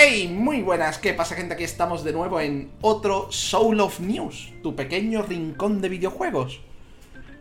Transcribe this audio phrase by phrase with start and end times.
[0.00, 1.54] Hey, muy buenas, ¿qué pasa gente?
[1.54, 6.60] Aquí estamos de nuevo en otro Soul of News, tu pequeño rincón de videojuegos.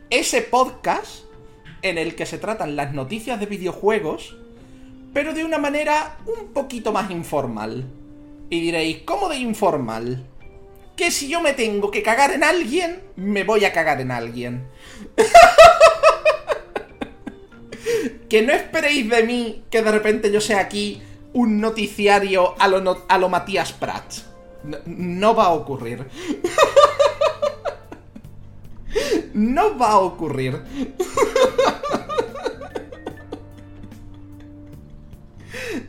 [0.10, 1.26] Ese podcast
[1.84, 4.38] en el que se tratan las noticias de videojuegos,
[5.14, 7.86] pero de una manera un poquito más informal.
[8.50, 10.26] Y diréis, ¿cómo de informal?
[10.96, 14.68] Que si yo me tengo que cagar en alguien, me voy a cagar en alguien.
[18.28, 21.04] que no esperéis de mí que de repente yo sea aquí
[21.38, 24.26] un noticiario a lo, a lo Matías Prats.
[24.64, 26.04] No, no va a ocurrir.
[29.36, 30.58] no va a ocurrir.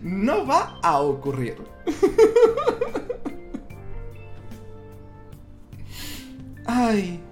[0.02, 1.56] no va a ocurrir.
[6.66, 7.27] Ay.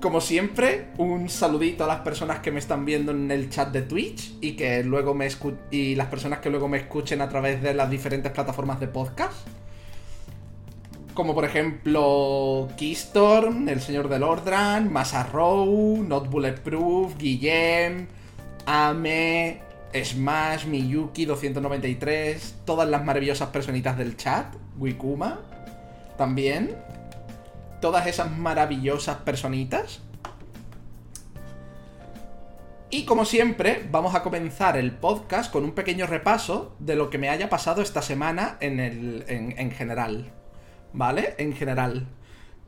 [0.00, 3.80] Como siempre, un saludito a las personas que me están viendo en el chat de
[3.80, 5.26] Twitch y que luego me
[5.70, 9.48] y las personas que luego me escuchen a través de las diferentes plataformas de podcast.
[11.14, 18.06] Como por ejemplo Keystorm, El Señor del Ordran, Masarrow, Not Bulletproof, Guillem,
[18.66, 19.62] Ame,
[19.94, 25.40] Smash, Miyuki 293, todas las maravillosas personitas del chat, Wikuma,
[26.18, 26.76] también
[27.80, 30.00] todas esas maravillosas personitas.
[32.88, 37.18] Y como siempre, vamos a comenzar el podcast con un pequeño repaso de lo que
[37.18, 40.32] me haya pasado esta semana en, el, en, general.
[40.92, 41.34] ¿Vale?
[41.38, 42.06] En general.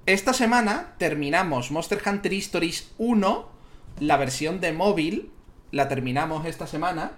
[0.06, 3.48] Esta semana terminamos Monster Hunter Stories 1,
[4.00, 5.31] la versión de móvil,
[5.70, 7.12] la terminamos esta semana.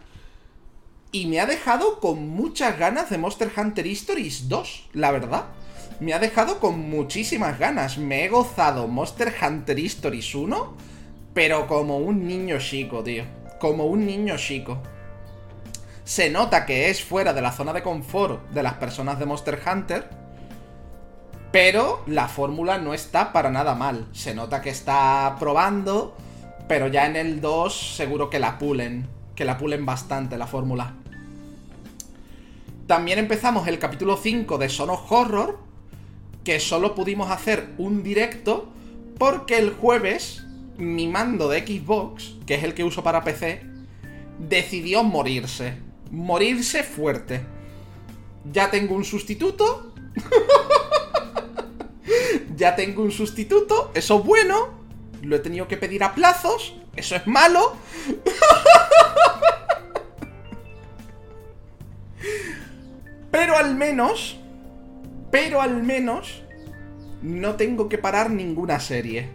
[1.10, 5.46] Y me ha dejado con muchas ganas de Monster Hunter Stories 2, la verdad
[6.00, 7.98] me ha dejado con muchísimas ganas.
[7.98, 10.74] Me he gozado Monster Hunter Stories 1,
[11.34, 13.24] pero como un niño chico, tío.
[13.60, 14.78] Como un niño chico.
[16.04, 19.60] Se nota que es fuera de la zona de confort de las personas de Monster
[19.64, 20.08] Hunter.
[21.52, 24.08] Pero la fórmula no está para nada mal.
[24.12, 26.16] Se nota que está probando.
[26.66, 29.06] Pero ya en el 2 seguro que la pulen.
[29.34, 30.94] Que la pulen bastante la fórmula.
[32.86, 35.69] También empezamos el capítulo 5 de Sono Horror
[36.44, 38.68] que solo pudimos hacer un directo
[39.18, 40.44] porque el jueves
[40.80, 43.62] mi mando de Xbox, que es el que uso para PC,
[44.38, 45.74] decidió morirse.
[46.10, 47.42] Morirse fuerte.
[48.50, 49.92] Ya tengo un sustituto.
[52.56, 53.90] ya tengo un sustituto.
[53.94, 54.80] Eso es bueno.
[55.22, 56.74] Lo he tenido que pedir a plazos.
[56.96, 57.76] Eso es malo.
[63.30, 64.39] Pero al menos
[65.30, 66.42] pero al menos
[67.22, 69.28] no tengo que parar ninguna serie.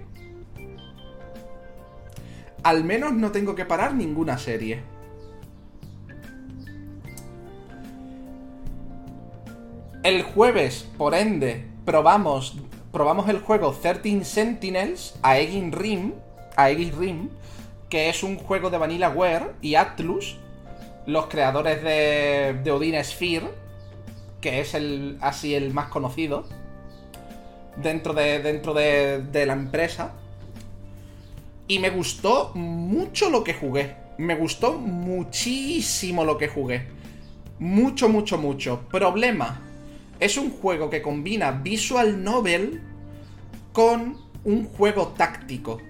[2.64, 4.82] Al menos no tengo que parar ninguna serie.
[10.04, 12.58] El jueves, por ende, probamos,
[12.92, 16.14] probamos el juego 13 Sentinels a Egin Rim,
[16.56, 17.30] a Egin Rim,
[17.90, 20.38] que es un juego de Vanillaware y Atlus,
[21.06, 23.65] los creadores de, de Odin Sphere,
[24.46, 26.46] que es el así el más conocido
[27.78, 30.14] dentro de, dentro de, la empresa.
[31.68, 33.96] Y me gustó mucho lo que jugué.
[34.20, 36.86] Me gustó muchísimo lo que jugué.
[37.58, 38.82] Mucho, mucho, mucho.
[38.92, 39.62] Problema.
[40.20, 42.84] Es un juego que combina visual novel
[43.74, 45.82] con un juego táctico.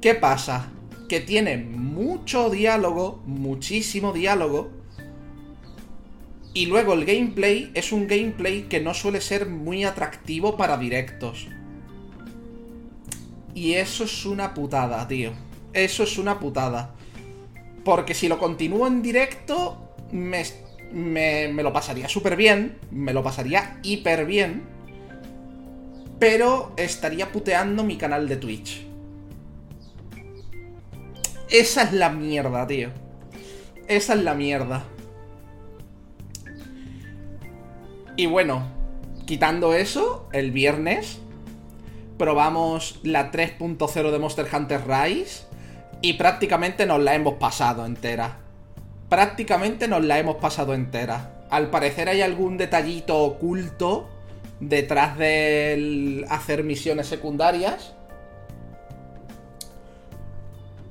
[0.00, 0.72] ¿Qué pasa?
[1.08, 4.77] Que tiene mucho diálogo, muchísimo diálogo,
[6.58, 11.46] y luego el gameplay es un gameplay que no suele ser muy atractivo para directos.
[13.54, 15.30] Y eso es una putada, tío.
[15.72, 16.96] Eso es una putada.
[17.84, 20.42] Porque si lo continúo en directo, me,
[20.90, 22.76] me, lo pasaría súper bien.
[22.90, 24.64] Me lo pasaría hiper bien.
[26.18, 28.84] Pero estaría puteando mi canal de Twitch.
[31.50, 32.88] Esa es la mierda, tío.
[33.86, 34.97] Esa es la mierda.
[38.18, 38.64] Y bueno,
[39.26, 41.20] quitando eso, el viernes
[42.18, 45.44] probamos la 3.0 de Monster Hunter Rise
[46.02, 48.38] y prácticamente nos la hemos pasado entera.
[49.08, 51.44] Prácticamente nos la hemos pasado entera.
[51.48, 54.08] Al parecer hay algún detallito oculto
[54.58, 57.94] detrás de hacer misiones secundarias.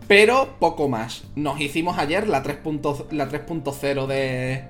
[0.07, 1.25] Pero poco más.
[1.35, 4.63] Nos hicimos ayer la 3.0 de,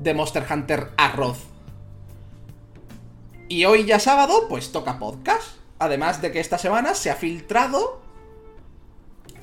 [0.00, 1.53] de Monster Hunter Arroz.
[3.48, 5.58] Y hoy ya sábado, pues toca podcast.
[5.78, 8.00] Además de que esta semana se ha filtrado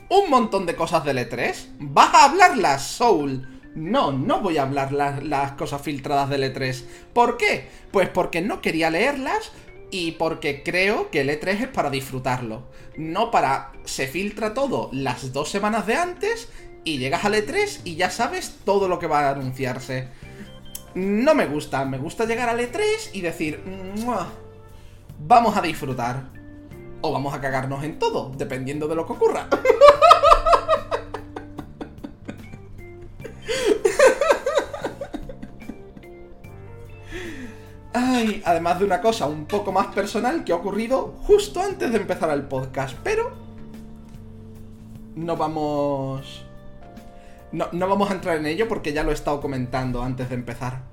[0.10, 1.56] un montón de cosas del E3.
[1.80, 3.48] ¿Vas a hablarlas, Soul?
[3.76, 6.84] No, no voy a hablar las cosas filtradas del E3.
[7.14, 7.70] ¿Por qué?
[7.92, 9.52] Pues porque no quería leerlas
[9.92, 12.64] y porque creo que el E3 es para disfrutarlo.
[12.98, 13.72] No para...
[13.86, 16.50] Se filtra todo las dos semanas de antes
[16.84, 20.08] y llegas al E3 y ya sabes todo lo que va a anunciarse.
[20.94, 23.64] No me gusta, me gusta llegar al E3 y decir,
[25.20, 26.24] vamos a disfrutar.
[27.02, 29.48] O vamos a cagarnos en todo, dependiendo de lo que ocurra.
[37.94, 41.98] Ay, además de una cosa un poco más personal que ha ocurrido justo antes de
[41.98, 43.32] empezar el podcast, pero
[45.16, 46.46] no vamos
[47.52, 50.84] no, vamos a entrar en ello porque ya lo he estado comentando antes de empezar.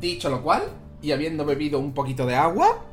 [0.00, 0.62] Dicho lo cual,
[1.00, 2.84] y habiendo bebido un poquito de agua,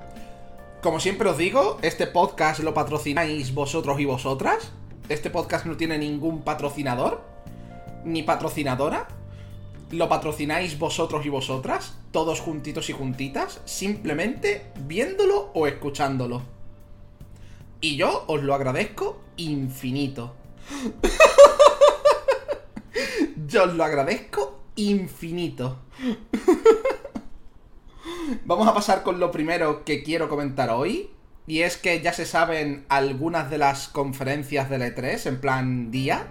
[0.82, 4.72] como siempre os digo, este podcast lo patrocináis vosotros y vosotras.
[5.10, 7.22] Este podcast no tiene ningún patrocinador,
[8.06, 9.08] ni patrocinadora.
[9.92, 16.42] Lo patrocináis vosotros y vosotras, todos juntitos y juntitas, simplemente viéndolo o escuchándolo.
[17.84, 20.34] Y yo os lo agradezco infinito.
[23.46, 25.80] yo os lo agradezco infinito.
[28.46, 31.10] Vamos a pasar con lo primero que quiero comentar hoy.
[31.46, 36.28] Y es que ya se saben algunas de las conferencias del E3, en plan día.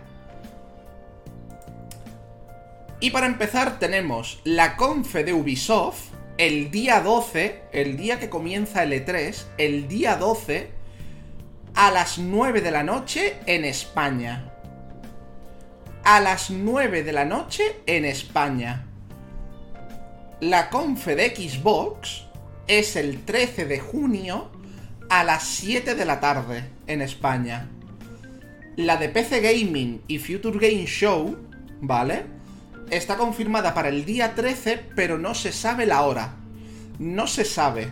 [2.99, 8.85] Y para empezar tenemos la confe de Ubisoft, el día 12, el día que comienza
[8.85, 10.81] el E3, el día 12
[11.75, 14.51] a las 9 de la noche en España.
[16.05, 18.87] A las 9 de la noche en España.
[20.41, 22.25] La confe de Xbox
[22.67, 24.51] es el 13 de junio
[25.09, 27.69] a las 7 de la tarde en España.
[28.77, 31.39] La de PC Gaming y Future Game Show,
[31.81, 32.25] ¿vale?
[32.91, 36.35] Está confirmada para el día 13, pero no se sabe la hora.
[36.99, 37.91] No se sabe.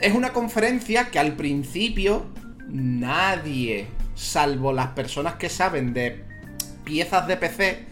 [0.00, 2.26] Es una conferencia que al principio
[2.72, 6.24] nadie, salvo las personas que saben de
[6.84, 7.84] piezas de PC,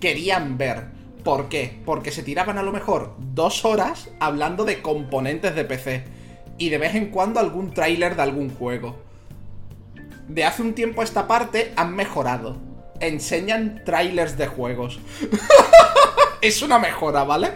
[0.00, 0.86] querían ver.
[1.24, 1.80] ¿Por qué?
[1.84, 6.04] Porque se tiraban a lo mejor dos horas hablando de componentes de PC.
[6.58, 8.98] Y de vez en cuando algún tráiler de algún juego.
[10.28, 12.56] De hace un tiempo a esta parte han mejorado.
[13.00, 14.98] Enseñan trailers de juegos.
[16.40, 17.52] es una mejora, ¿vale?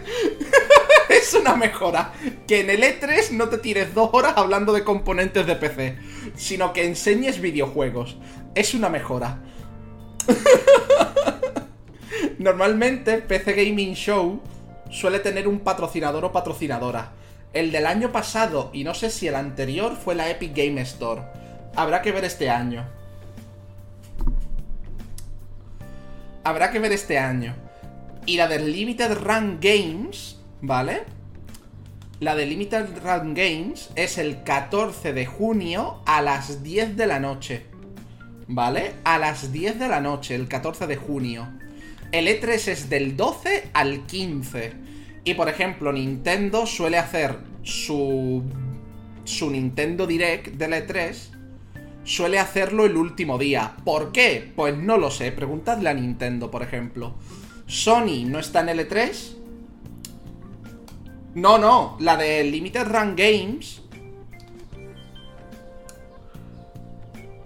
[1.17, 2.13] Es una mejora.
[2.47, 5.97] Que en el E3 no te tires dos horas hablando de componentes de PC,
[6.35, 8.17] sino que enseñes videojuegos.
[8.55, 9.39] Es una mejora.
[12.37, 14.41] Normalmente PC Gaming Show
[14.89, 17.13] suele tener un patrocinador o patrocinadora.
[17.53, 21.21] El del año pasado y no sé si el anterior fue la Epic Game Store.
[21.75, 22.87] Habrá que ver este año.
[26.43, 27.55] Habrá que ver este año.
[28.25, 31.03] Y la del Limited Run Games ¿vale?
[32.19, 37.19] La de Limited Run Games es el 14 de junio a las 10 de la
[37.19, 37.65] noche.
[38.47, 38.93] ¿Vale?
[39.03, 41.47] A las 10 de la noche, el 14 de junio.
[42.11, 44.73] El E3 es del 12 al 15.
[45.25, 48.43] Y por ejemplo, Nintendo suele hacer su.
[49.25, 51.15] su Nintendo Direct del E3.
[52.03, 53.75] Suele hacerlo el último día.
[53.83, 54.53] ¿Por qué?
[54.55, 55.31] Pues no lo sé.
[55.31, 57.13] Preguntadle a Nintendo, por ejemplo.
[57.67, 59.36] Sony no está en el E3
[61.37, 63.83] no, no, la de Limited Run Games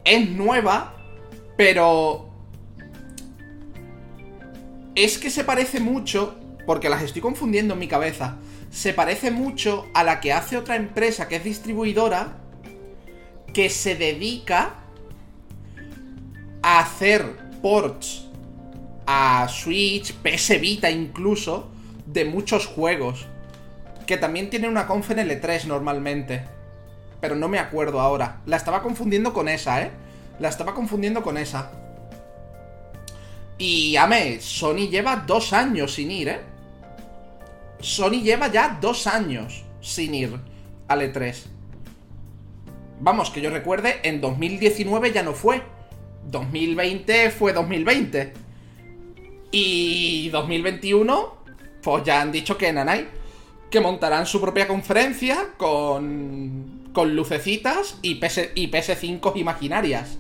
[0.06, 0.96] es nueva,
[1.58, 2.30] pero
[4.96, 8.38] es que se parece mucho, porque las estoy confundiendo en mi cabeza,
[8.70, 12.38] se parece mucho a la que hace otra empresa que es distribuidora,
[13.54, 14.76] que se dedica
[16.62, 17.26] a hacer
[17.62, 18.26] ports
[19.06, 21.70] a Switch, PS Vita incluso,
[22.06, 23.28] de muchos juegos
[24.12, 26.44] que también tiene una conf en L3 normalmente.
[27.22, 28.42] Pero no me acuerdo ahora.
[28.46, 29.92] La estaba confundiendo con esa, ¿eh?
[30.38, 31.72] La estaba confundiendo con esa.
[33.58, 36.42] Y, ame, Sony lleva dos años sin ir, ¿eh?
[37.80, 40.38] Sony lleva ya dos años sin ir
[40.90, 41.46] al E3.
[43.00, 45.62] Vamos, que yo recuerde, en 2019 ya no fue.
[46.26, 48.34] 2020 fue 2020.
[49.52, 51.38] Y 2021,
[51.82, 53.21] pues ya han dicho que Nanai
[53.72, 60.18] que montarán su propia conferencia con, con lucecitas y, PS, y PS5 imaginarias.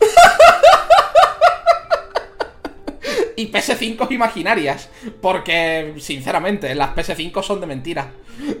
[3.36, 4.88] y PS5 imaginarias.
[5.22, 8.10] Porque, sinceramente, las PS5 son de mentira.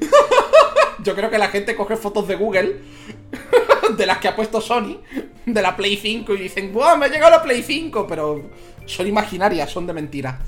[1.02, 2.76] Yo creo que la gente coge fotos de Google,
[3.96, 5.00] de las que ha puesto Sony,
[5.44, 8.06] de la Play 5 y dicen, ¡Buah, me ha llegado la Play 5!
[8.06, 8.48] Pero
[8.86, 10.40] son imaginarias, son de mentira.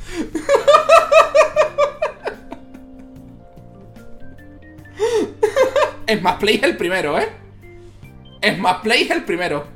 [6.06, 7.28] Es más, Play es el primero, ¿eh?
[8.40, 9.66] Es más, Play es el primero.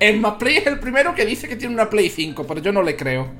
[0.00, 2.72] Es más, Play es el primero que dice que tiene una Play 5, pero yo
[2.72, 3.32] no le creo.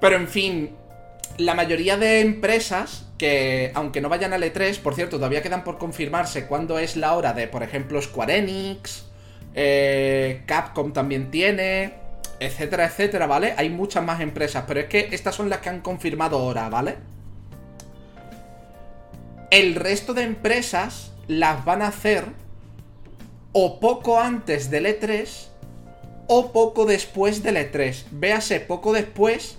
[0.00, 0.70] Pero en fin,
[1.38, 5.78] la mayoría de empresas que, aunque no vayan al E3, por cierto, todavía quedan por
[5.78, 9.04] confirmarse cuándo es la hora de, por ejemplo, Square Enix,
[9.54, 11.94] eh, Capcom también tiene,
[12.40, 13.54] etcétera, etcétera, ¿vale?
[13.56, 16.96] Hay muchas más empresas, pero es que estas son las que han confirmado ahora, ¿vale?
[19.50, 22.24] El resto de empresas las van a hacer
[23.52, 25.28] o poco antes del E3
[26.26, 28.04] o poco después del E3.
[28.12, 29.58] Véase poco después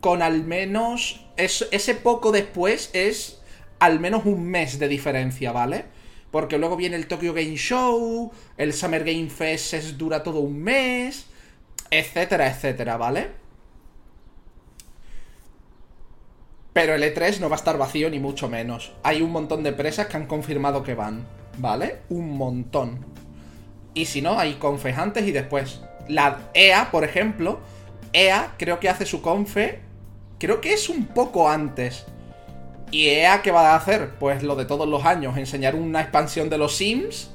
[0.00, 1.24] con al menos...
[1.36, 3.40] ese poco después es
[3.78, 5.84] al menos un mes de diferencia, ¿vale?
[6.30, 11.26] Porque luego viene el Tokyo Game Show, el Summer Game Fest dura todo un mes,
[11.90, 13.28] etcétera, etcétera, ¿vale?
[16.72, 18.92] Pero el E3 no va a estar vacío ni mucho menos.
[19.02, 22.02] Hay un montón de empresas que han confirmado que van, ¿vale?
[22.08, 23.04] Un montón.
[23.94, 25.80] Y si no, hay confes antes y después.
[26.06, 27.58] La EA, por ejemplo,
[28.12, 29.80] EA creo que hace su confe,
[30.38, 32.06] creo que es un poco antes.
[32.90, 34.14] ¿Y EA qué va a hacer?
[34.18, 37.30] Pues lo de todos los años, enseñar una expansión de los Sims,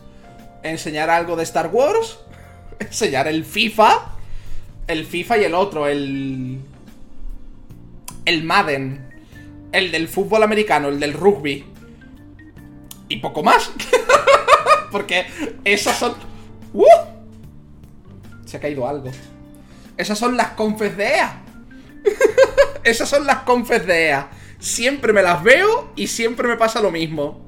[0.64, 2.20] enseñar algo de Star Wars,
[2.80, 4.14] enseñar el FIFA,
[4.88, 6.60] el FIFA y el otro, el...
[8.26, 9.06] El Madden,
[9.74, 11.66] el del fútbol americano, el del rugby.
[13.10, 13.70] Y poco más.
[14.92, 15.26] Porque
[15.66, 16.16] esas son...
[16.74, 16.86] ¡Uh!
[18.46, 19.12] Se ha caído algo.
[19.98, 21.42] Esas son las confes de EA.
[22.84, 24.30] esas son las confes de EA.
[24.64, 27.46] Siempre me las veo y siempre me pasa lo mismo.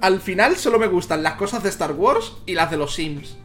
[0.00, 3.36] Al final solo me gustan las cosas de Star Wars y las de los Sims.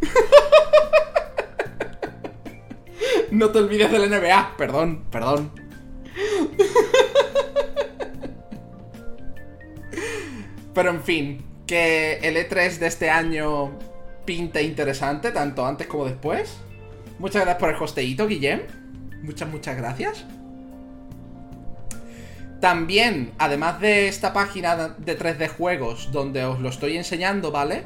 [3.30, 4.54] no te olvides del NBA.
[4.56, 5.52] Perdón, perdón.
[10.72, 13.78] Pero en fin, que el E3 de este año
[14.24, 16.56] pinta interesante, tanto antes como después.
[17.18, 18.62] Muchas gracias por el hosteíto, Guillem.
[19.22, 20.24] Muchas, muchas gracias.
[22.64, 27.82] También, además de esta página de 3D Juegos, donde os lo estoy enseñando, ¿vale?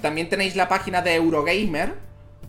[0.00, 1.94] También tenéis la página de Eurogamer,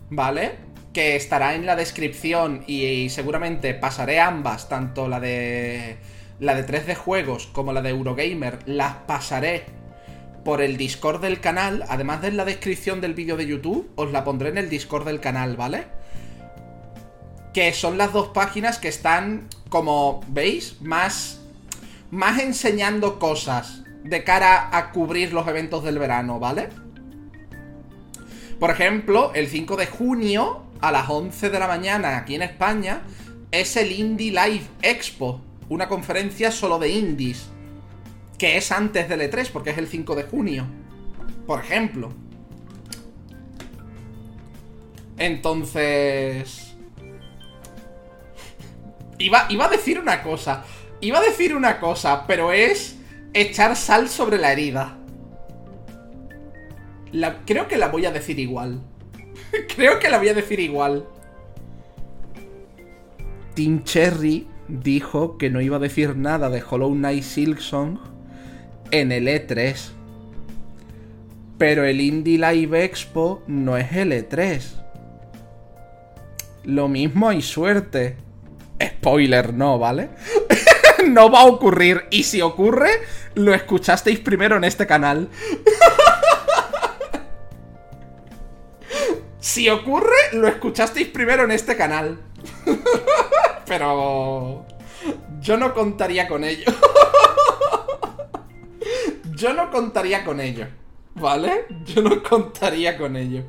[0.08, 0.52] ¿vale?
[0.92, 5.96] Que estará en la descripción y seguramente pasaré ambas, tanto la de
[6.38, 9.64] la de 3D Juegos como la de Eurogamer, las pasaré
[10.44, 11.84] por el Discord del canal.
[11.88, 15.18] Además de la descripción del vídeo de YouTube, os la pondré en el Discord del
[15.18, 15.86] canal, ¿vale?
[17.52, 21.40] Que son las dos páginas que están, como veis, más,
[22.14, 26.68] más enseñando cosas de cara a cubrir los eventos del verano, ¿vale?
[28.58, 33.02] Por ejemplo, el 5 de junio, a las 11 de la mañana, aquí en España,
[33.50, 37.48] es el Indie Live Expo una conferencia solo de indies,
[38.38, 40.66] que es antes del E3, porque es el 5 de junio,
[41.46, 42.12] por ejemplo.
[45.16, 46.76] Entonces...
[49.16, 50.64] Iba, iba a decir una cosa,
[51.04, 52.96] iba a decir una cosa, pero es
[53.34, 54.96] echar sal sobre la herida.
[57.44, 58.80] creo que la voy a decir igual.
[59.76, 61.06] creo que la voy a decir igual.
[63.54, 68.00] Team Cherry dijo que no iba a decir nada de Hollow Knight Silksong
[68.90, 69.76] en el E3.
[71.58, 74.62] Pero el Indie Live Expo no es el E3.
[76.64, 78.16] Lo mismo hay suerte.
[78.82, 80.08] Spoiler, no, ¿vale?
[81.08, 82.04] no va a ocurrir.
[82.10, 82.90] Y si ocurre,
[83.34, 85.28] lo escuchasteis primero en este canal.
[89.40, 92.18] si ocurre, lo escuchasteis primero en este canal.
[93.66, 94.66] Pero...
[95.40, 96.72] Yo no contaría con ello.
[99.34, 100.66] Yo no contaría con ello.
[101.16, 101.66] ¿Vale?
[101.84, 103.44] Yo no contaría con ello.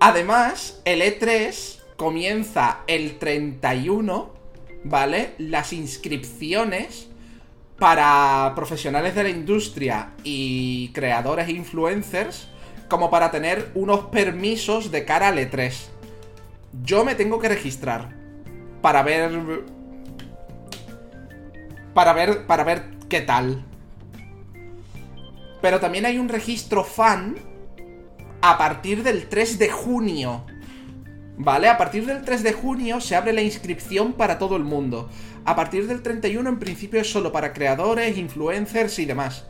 [0.00, 4.32] Además, el E3 comienza el 31,
[4.84, 5.34] ¿vale?
[5.38, 7.08] Las inscripciones
[7.78, 12.48] para profesionales de la industria y creadores e influencers
[12.88, 15.74] como para tener unos permisos de cara al E3.
[16.82, 18.14] Yo me tengo que registrar
[18.80, 19.64] para ver
[21.94, 23.64] para ver para ver qué tal.
[25.60, 27.49] Pero también hay un registro fan
[28.42, 30.44] a partir del 3 de junio.
[31.36, 31.68] ¿Vale?
[31.68, 35.08] A partir del 3 de junio se abre la inscripción para todo el mundo.
[35.44, 39.46] A partir del 31 en principio es solo para creadores, influencers y demás.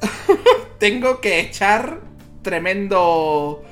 [0.78, 2.00] Tengo que echar
[2.42, 3.62] tremendo...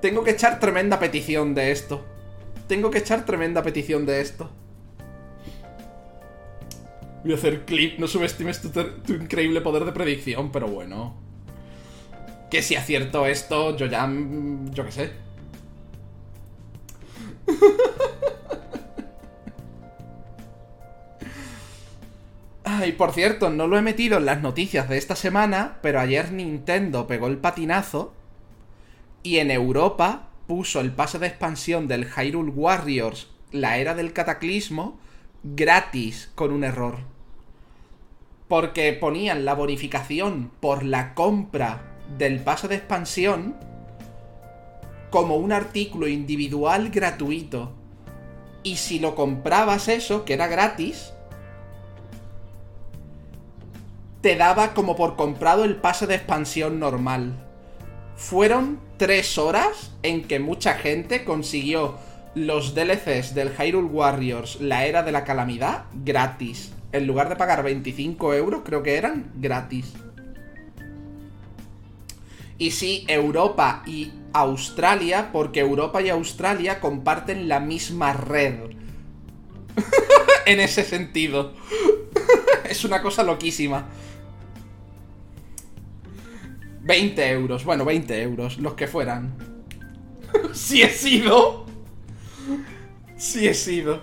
[0.00, 2.04] Tengo que echar tremenda petición de esto.
[2.68, 4.50] Tengo que echar tremenda petición de esto.
[7.24, 11.29] Voy a hacer clip, no subestimes tu, tu increíble poder de predicción, pero bueno.
[12.50, 14.06] Que si acierto esto, yo ya...
[14.06, 15.12] Mm, yo qué sé.
[22.64, 26.32] Ay, por cierto, no lo he metido en las noticias de esta semana, pero ayer
[26.32, 28.14] Nintendo pegó el patinazo
[29.22, 34.98] y en Europa puso el pase de expansión del Hyrule Warriors, la era del cataclismo,
[35.42, 36.98] gratis con un error.
[38.48, 43.56] Porque ponían la bonificación por la compra del pase de expansión
[45.10, 47.72] como un artículo individual gratuito.
[48.62, 51.12] Y si lo comprabas eso, que era gratis,
[54.20, 57.34] te daba como por comprado el pase de expansión normal.
[58.16, 61.96] Fueron tres horas en que mucha gente consiguió
[62.34, 66.72] los DLCs del Hyrule Warriors, la era de la calamidad, gratis.
[66.92, 69.94] En lugar de pagar 25 euros, creo que eran gratis.
[72.60, 78.70] Y sí, Europa y Australia, porque Europa y Australia comparten la misma red.
[80.46, 81.54] en ese sentido.
[82.68, 83.86] es una cosa loquísima.
[86.82, 89.34] 20 euros, bueno, 20 euros, los que fueran.
[90.52, 91.64] Si he sido.
[93.16, 94.02] Si he sido.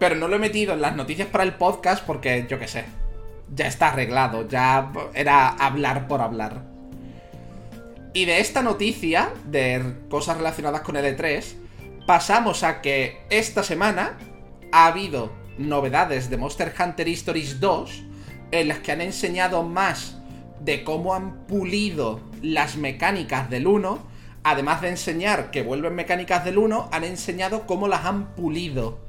[0.00, 2.86] Pero no lo he metido en las noticias para el podcast porque, yo qué sé,
[3.54, 6.73] ya está arreglado, ya era hablar por hablar.
[8.16, 11.44] Y de esta noticia, de cosas relacionadas con el E3,
[12.06, 14.16] pasamos a que esta semana
[14.70, 18.02] ha habido novedades de Monster Hunter Stories 2
[18.52, 20.16] en las que han enseñado más
[20.60, 23.98] de cómo han pulido las mecánicas del 1.
[24.44, 29.00] Además de enseñar que vuelven mecánicas del 1, han enseñado cómo las han pulido.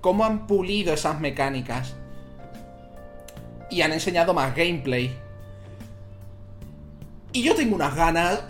[0.00, 1.96] Cómo han pulido esas mecánicas.
[3.70, 5.23] Y han enseñado más gameplay.
[7.34, 8.42] Y yo tengo unas ganas.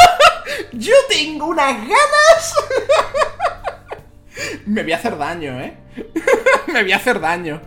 [0.72, 2.54] yo tengo unas ganas.
[4.66, 5.76] Me voy a hacer daño, ¿eh?
[6.72, 7.60] Me voy a hacer daño.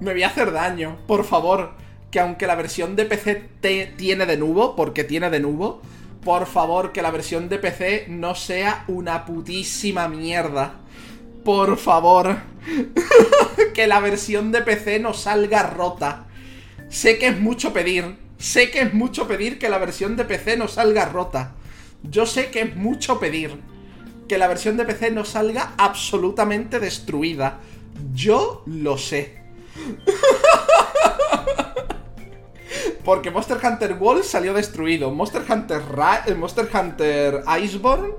[0.00, 0.98] Me voy a hacer daño.
[1.06, 1.74] Por favor,
[2.10, 3.50] que aunque la versión de PC
[3.96, 5.80] tiene de nuevo, porque tiene de nuevo,
[6.24, 10.74] por favor, que la versión de PC no sea una putísima mierda.
[11.44, 12.38] Por favor.
[13.74, 16.26] que la versión de PC no salga rota.
[16.88, 20.56] Sé que es mucho pedir, Sé que es mucho pedir que la versión de PC
[20.56, 21.54] no salga rota.
[22.02, 23.60] Yo sé que es mucho pedir
[24.28, 27.60] que la versión de PC no salga absolutamente destruida.
[28.12, 29.42] Yo lo sé.
[33.04, 35.10] Porque Monster Hunter World salió destruido.
[35.10, 35.82] Monster Hunter,
[36.26, 38.14] eh, Monster Hunter Iceborne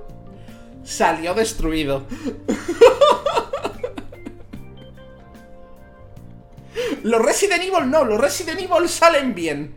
[0.84, 2.06] salió destruido.
[7.02, 9.74] los Resident Evil no, los Resident Evil salen bien.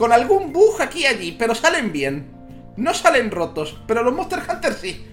[0.00, 2.30] Con algún bug aquí y allí, pero salen bien.
[2.78, 5.06] No salen rotos, pero los Monster Hunter sí.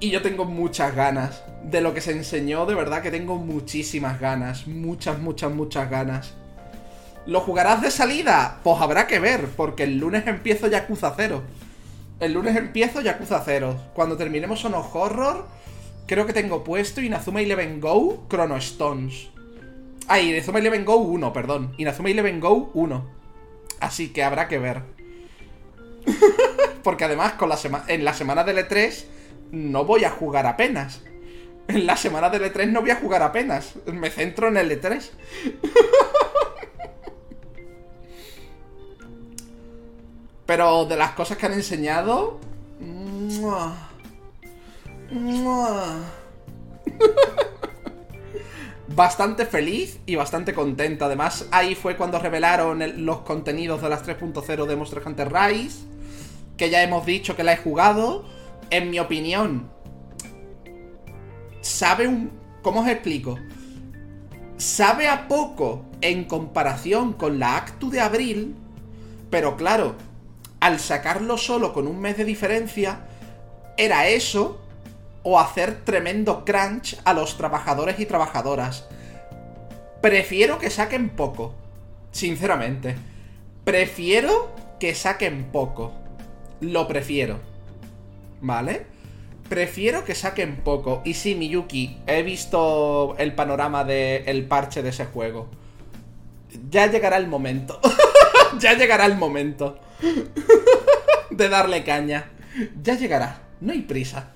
[0.00, 1.42] y yo tengo muchas ganas.
[1.64, 4.66] De lo que se enseñó, de verdad que tengo muchísimas ganas.
[4.66, 6.32] Muchas, muchas, muchas ganas.
[7.26, 8.60] ¿Lo jugarás de salida?
[8.64, 11.42] Pues habrá que ver, porque el lunes empiezo Yakuza 0.
[12.20, 13.76] El lunes empiezo Yakuza 0.
[13.92, 15.59] Cuando terminemos Sono Horror
[16.10, 19.30] Creo que tengo puesto Inazuma Eleven Go Chrono Stones.
[20.08, 21.72] Ah, Inazuma Eleven Go 1, perdón.
[21.78, 23.08] Inazuma Eleven Go 1.
[23.78, 24.82] Así que habrá que ver.
[26.82, 29.04] Porque además con la en la semana del E3
[29.52, 31.00] no voy a jugar apenas.
[31.68, 33.74] En la semana del E3 no voy a jugar apenas.
[33.86, 35.10] Me centro en el E3.
[40.44, 42.40] Pero de las cosas que han enseñado...
[48.94, 51.06] bastante feliz y bastante contenta.
[51.06, 55.86] Además, ahí fue cuando revelaron los contenidos de las 3.0 de Monster Hunter Rise.
[56.56, 58.24] Que ya hemos dicho que la he jugado.
[58.70, 59.70] En mi opinión,
[61.60, 62.30] sabe un.
[62.62, 63.38] ¿Cómo os explico?
[64.58, 68.54] Sabe a poco en comparación con la Actu de abril.
[69.30, 69.96] Pero claro,
[70.60, 73.06] al sacarlo solo con un mes de diferencia,
[73.76, 74.60] era eso
[75.22, 78.86] o hacer tremendo crunch a los trabajadores y trabajadoras.
[80.00, 81.54] Prefiero que saquen poco.
[82.10, 82.96] Sinceramente.
[83.64, 85.92] Prefiero que saquen poco.
[86.60, 87.38] Lo prefiero.
[88.40, 88.86] ¿Vale?
[89.48, 91.02] Prefiero que saquen poco.
[91.04, 95.48] Y sí, Miyuki, he visto el panorama del parche de ese juego.
[96.70, 97.80] Ya llegará el momento.
[98.58, 99.78] ya llegará el momento.
[101.30, 102.30] de darle caña.
[102.82, 103.42] Ya llegará.
[103.60, 104.32] No hay prisa.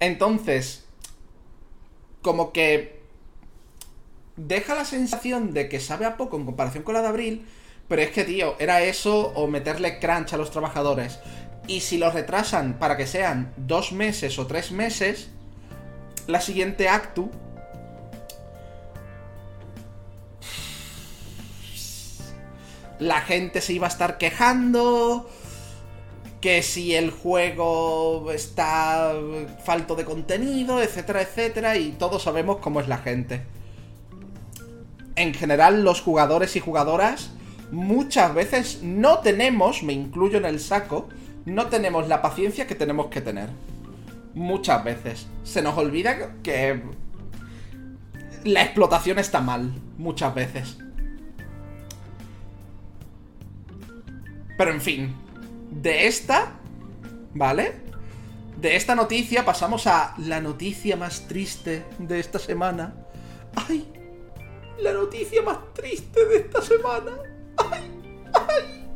[0.00, 0.84] Entonces,
[2.22, 3.00] como que
[4.36, 7.46] deja la sensación de que sabe a poco en comparación con la de abril,
[7.88, 11.18] pero es que, tío, era eso o meterle crunch a los trabajadores.
[11.66, 15.30] Y si los retrasan para que sean dos meses o tres meses,
[16.26, 17.30] la siguiente actu
[22.98, 25.28] la gente se iba a estar quejando,
[26.40, 29.14] que si el juego está
[29.64, 33.42] falto de contenido, etcétera, etcétera, y todos sabemos cómo es la gente.
[35.16, 37.30] En general, los jugadores y jugadoras
[37.72, 41.08] muchas veces no tenemos, me incluyo en el saco,
[41.46, 43.48] no tenemos la paciencia que tenemos que tener.
[44.34, 45.26] Muchas veces.
[45.44, 46.82] Se nos olvida que
[48.44, 50.78] la explotación está mal, muchas veces.
[54.56, 55.14] Pero en fin,
[55.70, 56.52] de esta,
[57.34, 57.74] ¿vale?
[58.56, 62.94] De esta noticia pasamos a la noticia más triste de esta semana.
[63.54, 63.86] ¡Ay!
[64.78, 67.12] La noticia más triste de esta semana.
[67.58, 67.90] ¡Ay!
[68.32, 68.88] ¡Ay!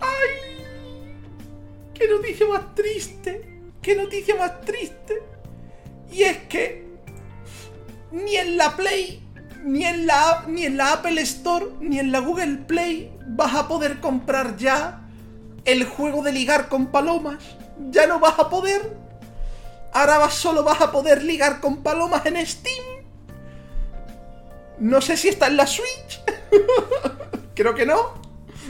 [0.00, 1.16] ¡Ay!
[1.94, 3.60] ¡Qué noticia más triste!
[3.82, 5.22] ¡Qué noticia más triste!
[6.12, 6.90] Y es que
[8.12, 9.22] ni en la Play,
[9.64, 13.68] ni en la, ni en la Apple Store, ni en la Google Play vas a
[13.68, 15.00] poder comprar ya
[15.64, 17.42] el juego de ligar con palomas.
[17.90, 18.96] Ya no vas a poder.
[19.92, 22.84] Ahora solo vas a poder ligar con palomas en Steam.
[24.78, 26.22] No sé si está en la Switch.
[27.54, 28.20] Creo que no.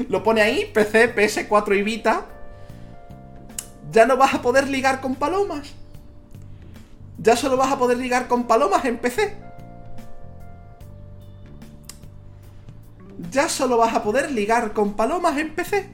[0.08, 2.26] Lo pone ahí, PC, PS4 y Vita.
[3.92, 5.68] Ya no vas a poder ligar con palomas.
[7.18, 9.49] Ya solo vas a poder ligar con palomas en PC.
[13.30, 15.88] Ya solo vas a poder ligar con palomas en PC.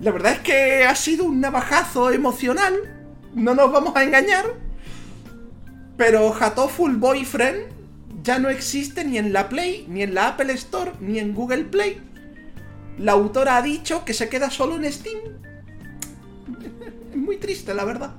[0.00, 2.74] La verdad es que ha sido un navajazo emocional,
[3.34, 4.44] no nos vamos a engañar.
[5.96, 7.66] Pero Hatoful Boyfriend
[8.22, 11.64] ya no existe ni en la Play, ni en la Apple Store, ni en Google
[11.64, 12.00] Play.
[12.98, 15.18] La autora ha dicho que se queda solo en Steam.
[17.10, 18.14] Es muy triste, la verdad.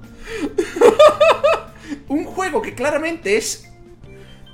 [2.08, 3.68] un juego que claramente es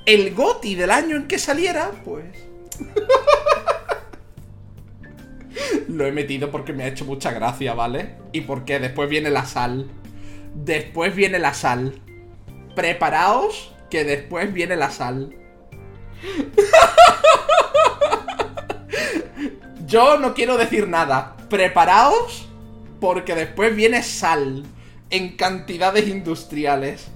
[0.06, 2.47] el GOTI del año en que saliera, pues
[5.88, 8.14] Lo he metido porque me ha hecho mucha gracia, ¿vale?
[8.32, 9.88] Y porque después viene la sal.
[10.54, 12.00] Después viene la sal.
[12.74, 15.34] Preparaos que después viene la sal.
[19.86, 21.36] Yo no quiero decir nada.
[21.48, 22.48] Preparaos
[23.00, 24.64] porque después viene sal
[25.10, 27.08] en cantidades industriales.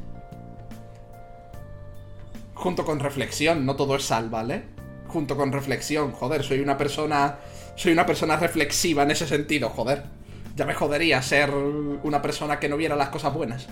[2.55, 4.62] Junto con reflexión, no todo es sal, ¿vale?
[5.12, 6.12] Junto con reflexión.
[6.12, 7.38] Joder, soy una persona.
[7.77, 10.03] Soy una persona reflexiva en ese sentido, joder.
[10.57, 13.66] Ya me jodería ser una persona que no viera las cosas buenas.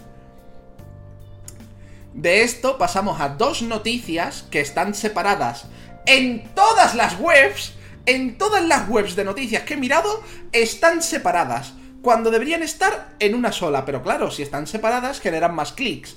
[2.15, 5.67] De esto pasamos a dos noticias que están separadas
[6.07, 7.75] en todas las webs.
[8.07, 10.23] En todas las webs de noticias que he mirado
[10.53, 11.75] están separadas.
[12.03, 13.85] Cuando deberían estar en una sola.
[13.85, 16.17] Pero claro, si están separadas generan más clics.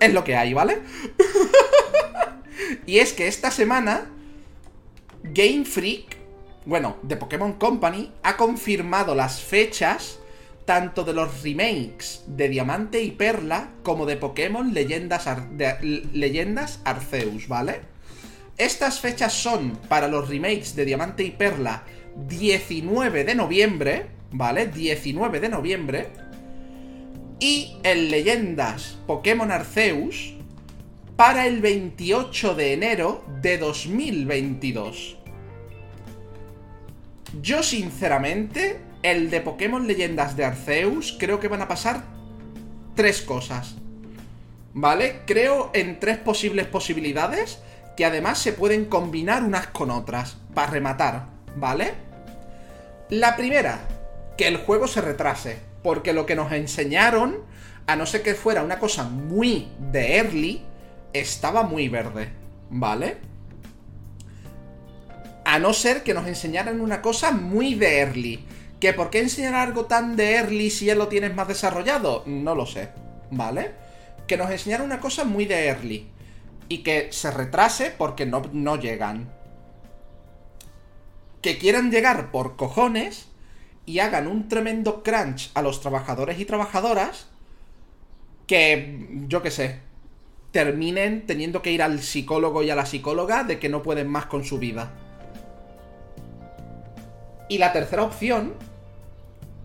[0.00, 0.82] Es lo que hay, ¿vale?
[2.86, 4.10] Y es que esta semana
[5.22, 6.16] Game Freak,
[6.66, 10.18] bueno, de Pokémon Company, ha confirmado las fechas
[10.64, 15.26] tanto de los remakes de Diamante y Perla como de Pokémon Leyendas,
[16.12, 17.80] Leyendas Arceus, ¿vale?
[18.58, 21.84] Estas fechas son para los remakes de Diamante y Perla
[22.28, 24.66] 19 de noviembre, ¿vale?
[24.66, 26.08] 19 de noviembre.
[27.40, 30.34] Y en Leyendas Pokémon Arceus
[31.18, 35.18] para el 28 de enero de 2022.
[37.42, 42.04] Yo sinceramente, el de Pokémon Leyendas de Arceus, creo que van a pasar
[42.94, 43.74] tres cosas.
[44.74, 45.22] ¿Vale?
[45.26, 47.58] Creo en tres posibles posibilidades
[47.96, 51.26] que además se pueden combinar unas con otras, para rematar,
[51.56, 51.94] ¿vale?
[53.10, 53.80] La primera,
[54.36, 57.38] que el juego se retrase, porque lo que nos enseñaron,
[57.88, 60.68] a no ser que fuera una cosa muy de early,
[61.12, 62.30] estaba muy verde,
[62.70, 63.18] ¿vale?
[65.44, 68.44] A no ser que nos enseñaran una cosa muy de early.
[68.80, 72.22] ¿Que por qué enseñar algo tan de early si ya lo tienes más desarrollado?
[72.26, 72.90] No lo sé,
[73.30, 73.72] ¿vale?
[74.26, 76.08] Que nos enseñaran una cosa muy de early.
[76.68, 79.32] Y que se retrase porque no, no llegan.
[81.40, 83.28] Que quieran llegar por cojones
[83.86, 87.26] y hagan un tremendo crunch a los trabajadores y trabajadoras
[88.46, 89.80] que, yo qué sé,
[90.58, 94.26] terminen teniendo que ir al psicólogo y a la psicóloga de que no pueden más
[94.26, 94.90] con su vida.
[97.48, 98.54] Y la tercera opción,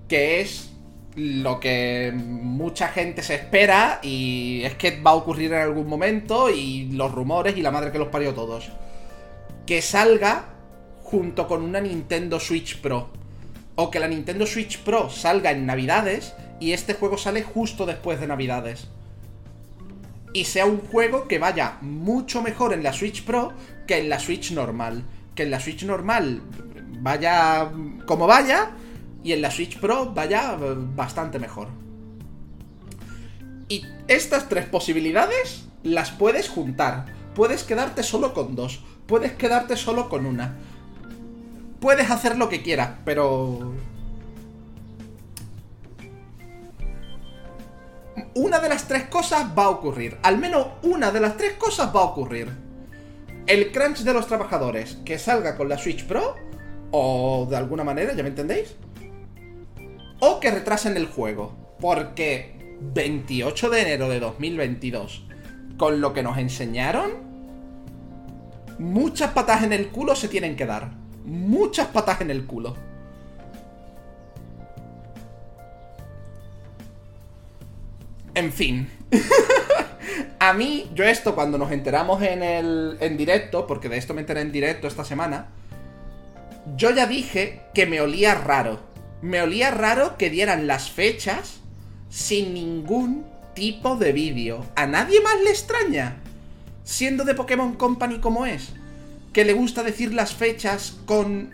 [0.08, 0.72] que es
[1.16, 6.52] lo que mucha gente se espera y es que va a ocurrir en algún momento
[6.52, 8.70] y los rumores y la madre que los parió todos.
[9.66, 10.46] Que salga
[11.02, 13.10] junto con una Nintendo Switch Pro.
[13.74, 18.20] O que la Nintendo Switch Pro salga en Navidades y este juego sale justo después
[18.20, 18.90] de Navidades.
[20.34, 23.54] Y sea un juego que vaya mucho mejor en la Switch Pro
[23.88, 25.04] que en la Switch normal.
[25.36, 26.42] Que en la Switch normal
[27.00, 27.72] vaya
[28.06, 28.72] como vaya
[29.24, 30.58] y en la Switch Pro vaya
[30.96, 31.70] bastante mejor.
[33.70, 37.06] Y estas tres posibilidades las puedes juntar.
[37.36, 38.84] Puedes quedarte solo con dos.
[39.08, 40.56] Puedes quedarte solo con una.
[41.80, 43.74] Puedes hacer lo que quieras, pero...
[48.36, 50.18] Una de las tres cosas va a ocurrir.
[50.24, 52.50] Al menos una de las tres cosas va a ocurrir.
[53.46, 56.36] El crunch de los trabajadores que salga con la Switch Pro
[56.92, 58.76] o de alguna manera, ¿ya me entendéis?
[60.20, 61.54] O que retrasen el juego.
[61.80, 65.26] Porque 28 de enero de 2022,
[65.78, 67.12] con lo que nos enseñaron,
[68.80, 70.92] muchas patas en el culo se tienen que dar.
[71.26, 72.76] Muchas patas en el culo.
[78.36, 78.90] En fin.
[80.40, 84.22] A mí, yo esto cuando nos enteramos en el en directo, porque de esto me
[84.22, 85.48] enteré en directo esta semana,
[86.76, 88.80] yo ya dije que me olía raro.
[89.22, 91.62] Me olía raro que dieran las fechas
[92.10, 94.66] sin ningún tipo de vídeo.
[94.76, 96.18] ¿A nadie más le extraña?
[96.84, 98.74] Siendo de Pokémon Company como es.
[99.32, 101.54] Que le gusta decir las fechas con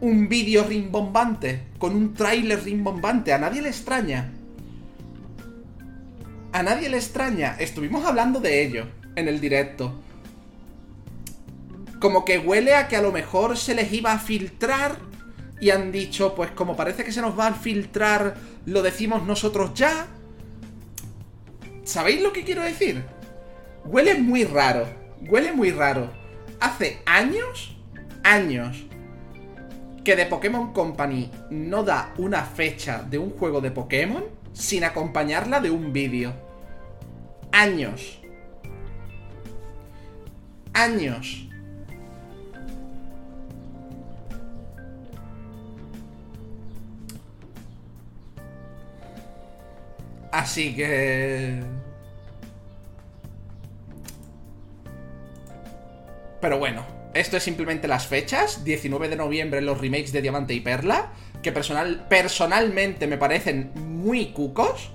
[0.00, 1.62] un vídeo rimbombante.
[1.78, 3.32] Con un tráiler rimbombante.
[3.32, 4.30] ¿A nadie le extraña?
[6.52, 7.56] A nadie le extraña.
[7.58, 8.86] Estuvimos hablando de ello
[9.16, 10.02] en el directo
[12.02, 14.96] como que huele a que a lo mejor se les iba a filtrar
[15.60, 18.34] y han dicho, pues como parece que se nos va a filtrar,
[18.66, 20.08] lo decimos nosotros ya.
[21.84, 23.04] ¿Sabéis lo que quiero decir?
[23.84, 24.88] Huele muy raro,
[25.30, 26.10] huele muy raro.
[26.58, 27.76] Hace años,
[28.24, 28.84] años,
[30.02, 35.60] que The Pokémon Company no da una fecha de un juego de Pokémon sin acompañarla
[35.60, 36.32] de un vídeo.
[37.52, 38.20] Años.
[40.72, 41.48] Años.
[50.32, 51.60] Así que...
[56.40, 56.84] Pero bueno,
[57.14, 58.64] esto es simplemente las fechas.
[58.64, 61.12] 19 de noviembre los remakes de Diamante y Perla.
[61.42, 64.90] Que personal, personalmente me parecen muy cucos.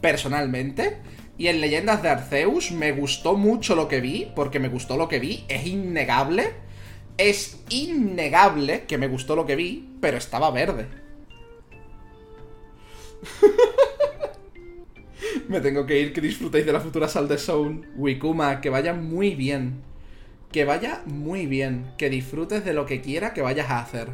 [0.00, 0.98] Personalmente.
[1.36, 4.30] Y en Leyendas de Arceus me gustó mucho lo que vi.
[4.34, 5.44] Porque me gustó lo que vi.
[5.48, 6.52] Es innegable.
[7.16, 9.88] Es innegable que me gustó lo que vi.
[10.00, 10.86] Pero estaba verde.
[15.48, 17.86] Me tengo que ir, que disfrutéis de la futura sal de Soul.
[17.96, 19.82] Wikuma, que vaya muy bien.
[20.52, 21.92] Que vaya muy bien.
[21.96, 24.08] Que disfrutes de lo que quiera que vayas a hacer.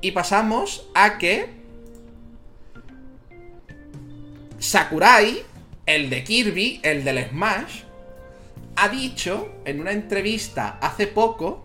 [0.00, 1.60] Y pasamos a que...
[4.58, 5.42] Sakurai,
[5.86, 7.82] el de Kirby, el del Smash,
[8.76, 11.64] ha dicho en una entrevista hace poco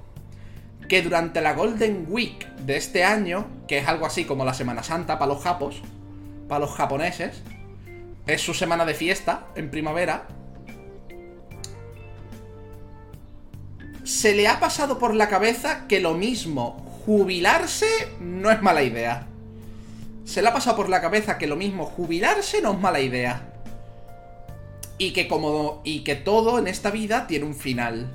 [0.87, 4.83] que durante la Golden Week de este año, que es algo así como la Semana
[4.83, 5.81] Santa para los japos,
[6.47, 7.41] para los japoneses.
[8.27, 10.27] Es su semana de fiesta en primavera.
[14.03, 17.87] Se le ha pasado por la cabeza que lo mismo jubilarse
[18.19, 19.27] no es mala idea.
[20.25, 23.53] Se le ha pasado por la cabeza que lo mismo jubilarse no es mala idea.
[24.97, 28.11] Y que como y que todo en esta vida tiene un final.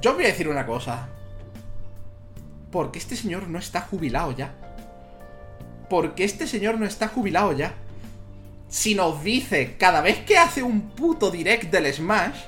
[0.00, 1.08] Yo voy a decir una cosa.
[2.70, 4.54] Porque este señor no está jubilado ya
[5.92, 7.74] porque este señor no está jubilado ya.
[8.70, 12.38] Si nos dice cada vez que hace un puto direct del Smash,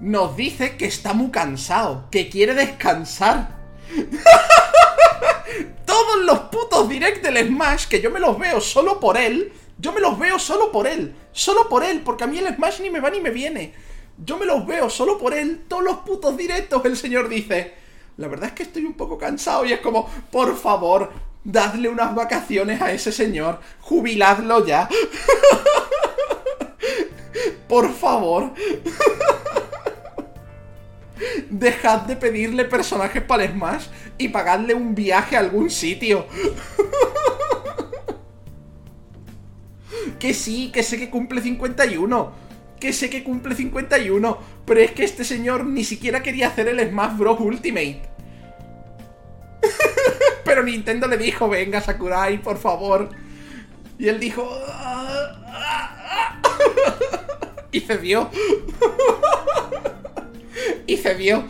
[0.00, 3.56] nos dice que está muy cansado, que quiere descansar.
[5.86, 9.92] Todos los putos direct del Smash, que yo me los veo solo por él, yo
[9.92, 12.90] me los veo solo por él, solo por él, porque a mí el Smash ni
[12.90, 13.74] me va ni me viene.
[14.18, 16.84] Yo me los veo solo por él, todos los putos directos.
[16.84, 17.74] El señor dice,
[18.16, 21.12] la verdad es que estoy un poco cansado y es como, por favor,
[21.44, 24.88] dadle unas vacaciones a ese señor, jubiladlo ya.
[27.68, 28.52] por favor.
[31.50, 33.86] Dejad de pedirle personajes para el Smash
[34.18, 36.26] y pagadle un viaje a algún sitio.
[40.18, 42.46] que sí, que sé que cumple 51.
[42.80, 44.38] Que sé que cumple 51.
[44.64, 47.40] Pero es que este señor ni siquiera quería hacer el Smash Bros.
[47.40, 48.02] Ultimate.
[50.44, 53.08] pero Nintendo le dijo, venga Sakurai, por favor.
[53.98, 54.46] Y él dijo...
[54.68, 56.42] Ah, ah, ah".
[57.72, 58.30] y cedió.
[60.86, 61.44] Y cedió.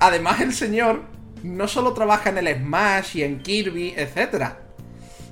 [0.00, 1.02] Además, el señor
[1.44, 4.54] no solo trabaja en el Smash y en Kirby, etc.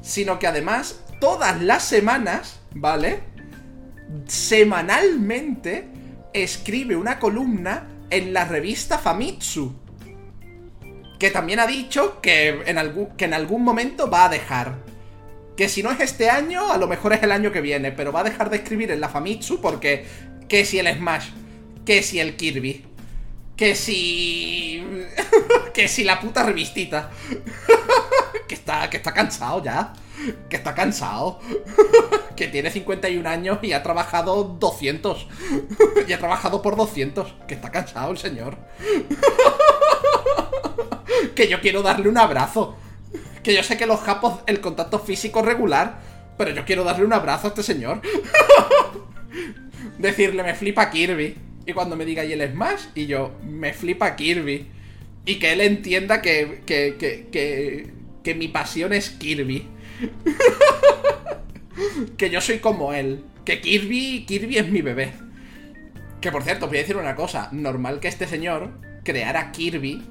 [0.01, 3.21] Sino que además, todas las semanas, ¿vale?
[4.27, 5.89] Semanalmente
[6.33, 9.75] escribe una columna en la revista Famitsu.
[11.19, 14.79] Que también ha dicho que en, algún, que en algún momento va a dejar.
[15.57, 17.93] Que si no es este año, a lo mejor es el año que viene.
[17.93, 20.05] Pero va a dejar de escribir en la Famitsu porque...
[20.49, 21.29] Que si el Smash.
[21.85, 22.85] Que si el Kirby.
[23.57, 24.83] Que si...
[25.75, 27.11] que si la puta revistita.
[28.49, 29.93] que, está, que está cansado ya.
[30.49, 31.41] Que está cansado.
[32.37, 35.27] que tiene 51 años y ha trabajado 200.
[36.09, 37.35] y ha trabajado por 200.
[37.47, 38.59] Que está cansado el señor.
[41.35, 42.77] que yo quiero darle un abrazo.
[43.43, 46.01] Que yo sé que los japos, el contacto físico regular.
[46.37, 48.01] Pero yo quiero darle un abrazo a este señor.
[49.99, 51.37] Decirle, me flipa Kirby.
[51.67, 54.71] Y cuando me diga y el Smash, y yo, me flipa Kirby.
[55.27, 57.93] Y que él entienda que, que, que, que,
[58.25, 59.69] que mi pasión es Kirby.
[62.17, 63.25] que yo soy como él.
[63.45, 65.13] Que Kirby, Kirby es mi bebé.
[66.21, 67.49] Que por cierto, voy a decir una cosa.
[67.53, 68.71] Normal que este señor
[69.05, 70.03] creara Kirby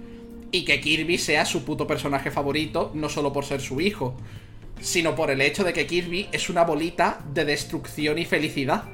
[0.51, 4.17] y que Kirby sea su puto personaje favorito, no solo por ser su hijo,
[4.81, 8.85] sino por el hecho de que Kirby es una bolita de destrucción y felicidad.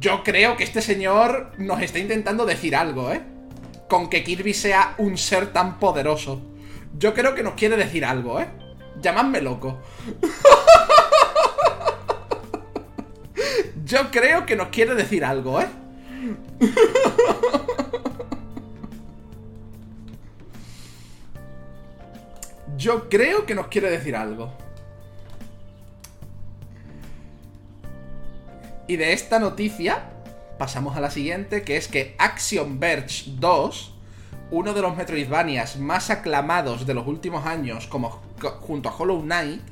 [0.00, 3.20] Yo creo que este señor nos está intentando decir algo, ¿eh?
[3.88, 6.40] Con que Kirby sea un ser tan poderoso.
[6.98, 8.48] Yo creo que nos quiere decir algo, ¿eh?
[9.02, 9.80] Llamadme loco.
[13.84, 15.68] Yo creo que nos quiere decir algo, ¿eh?
[22.76, 24.52] Yo creo que nos quiere decir algo.
[28.86, 30.10] Y de esta noticia
[30.58, 33.91] pasamos a la siguiente, que es que Action Verge 2,
[34.52, 38.20] uno de los Metroidvanias más aclamados de los últimos años, como
[38.60, 39.62] junto a Hollow Knight,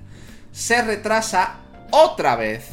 [0.52, 2.66] se retrasa otra vez.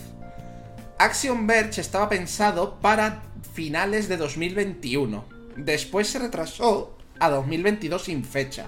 [0.97, 5.25] Action Verge estaba pensado para finales de 2021.
[5.57, 8.67] Después se retrasó a 2022 sin fecha.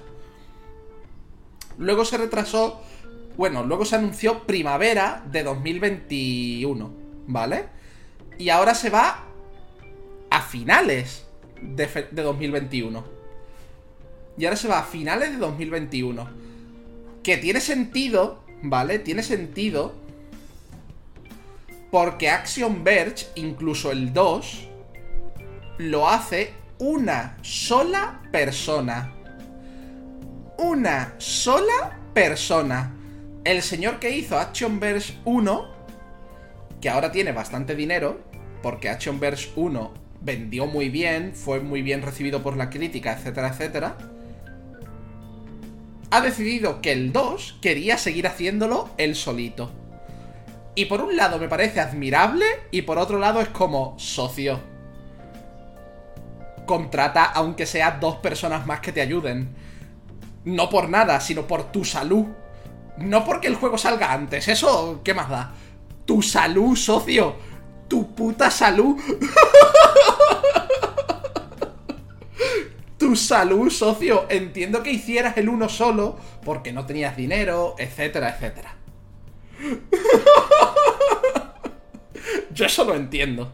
[1.78, 2.82] Luego se retrasó,
[3.38, 6.94] bueno, luego se anunció primavera de 2021,
[7.28, 7.68] ¿vale?
[8.38, 9.24] Y ahora se va
[10.30, 11.26] a finales
[11.62, 13.19] de, de 2021.
[14.40, 16.28] Y ahora se va a finales de 2021.
[17.22, 18.98] Que tiene sentido, ¿vale?
[18.98, 19.94] Tiene sentido.
[21.92, 24.68] Porque Action Verge, incluso el 2,
[25.78, 29.14] lo hace una sola persona
[30.60, 32.94] una sola persona.
[33.46, 35.68] El señor que hizo Actionverse 1,
[36.82, 38.20] que ahora tiene bastante dinero,
[38.62, 43.98] porque Actionverse 1 vendió muy bien, fue muy bien recibido por la crítica, etcétera, etcétera,
[46.12, 49.72] ha decidido que el 2 quería seguir haciéndolo él solito.
[50.76, 54.60] Y por un lado me parece admirable y por otro lado es como socio.
[56.66, 59.56] Contrata aunque sea dos personas más que te ayuden.
[60.46, 62.26] No por nada, sino por tu salud.
[62.98, 65.54] No porque el juego salga antes, eso, ¿qué más da?
[66.06, 67.36] Tu salud, socio.
[67.88, 68.98] Tu puta salud.
[73.16, 74.26] salud, socio.
[74.30, 78.76] Entiendo que hicieras el uno solo porque no tenías dinero, etcétera, etcétera.
[82.52, 83.54] Yo eso lo entiendo.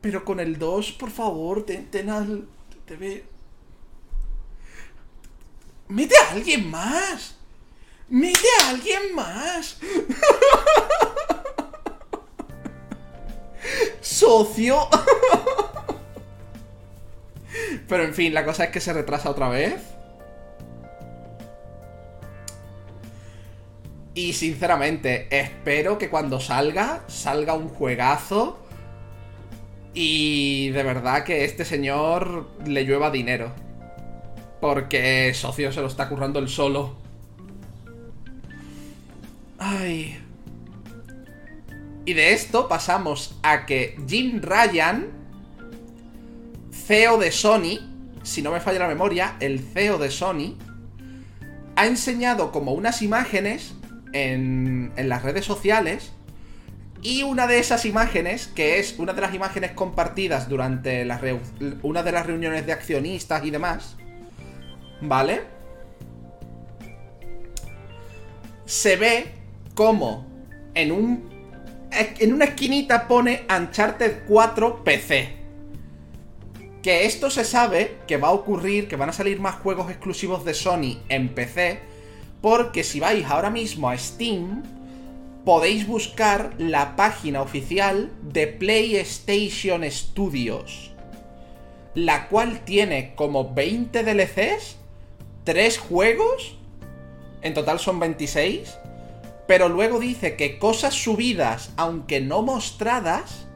[0.00, 2.48] Pero con el 2, por favor, ten, ten al...
[2.84, 3.24] Te ve...
[5.88, 7.36] ¡Mete a alguien más!
[8.08, 9.78] ¡Mete a alguien más!
[14.00, 14.88] ¡Socio!
[17.88, 19.80] Pero en fin, la cosa es que se retrasa otra vez.
[24.14, 28.58] Y sinceramente, espero que cuando salga, salga un juegazo.
[29.92, 33.52] Y de verdad que este señor le llueva dinero.
[34.60, 36.96] Porque socio se lo está currando el solo.
[39.58, 40.18] Ay.
[42.06, 45.10] Y de esto pasamos a que Jim Ryan,
[46.86, 47.80] CEO de Sony,
[48.22, 50.56] si no me falla la memoria, el CEO de Sony,
[51.74, 53.74] ha enseñado como unas imágenes
[54.12, 56.12] en, las redes sociales
[57.02, 61.04] y una de esas imágenes, que es una de las imágenes compartidas durante
[61.82, 63.96] una de las reuniones de accionistas y demás,
[65.00, 65.42] ¿vale?
[68.64, 69.26] Se ve
[69.74, 70.26] como
[70.74, 71.36] en un
[71.90, 75.45] en una esquinita pone Uncharted 4 PC.
[76.86, 80.44] Que esto se sabe que va a ocurrir, que van a salir más juegos exclusivos
[80.44, 81.80] de Sony en PC,
[82.40, 84.62] porque si vais ahora mismo a Steam,
[85.44, 90.92] podéis buscar la página oficial de PlayStation Studios,
[91.96, 94.76] la cual tiene como 20 DLCs,
[95.42, 96.56] 3 juegos,
[97.42, 98.78] en total son 26,
[99.48, 103.48] pero luego dice que cosas subidas, aunque no mostradas,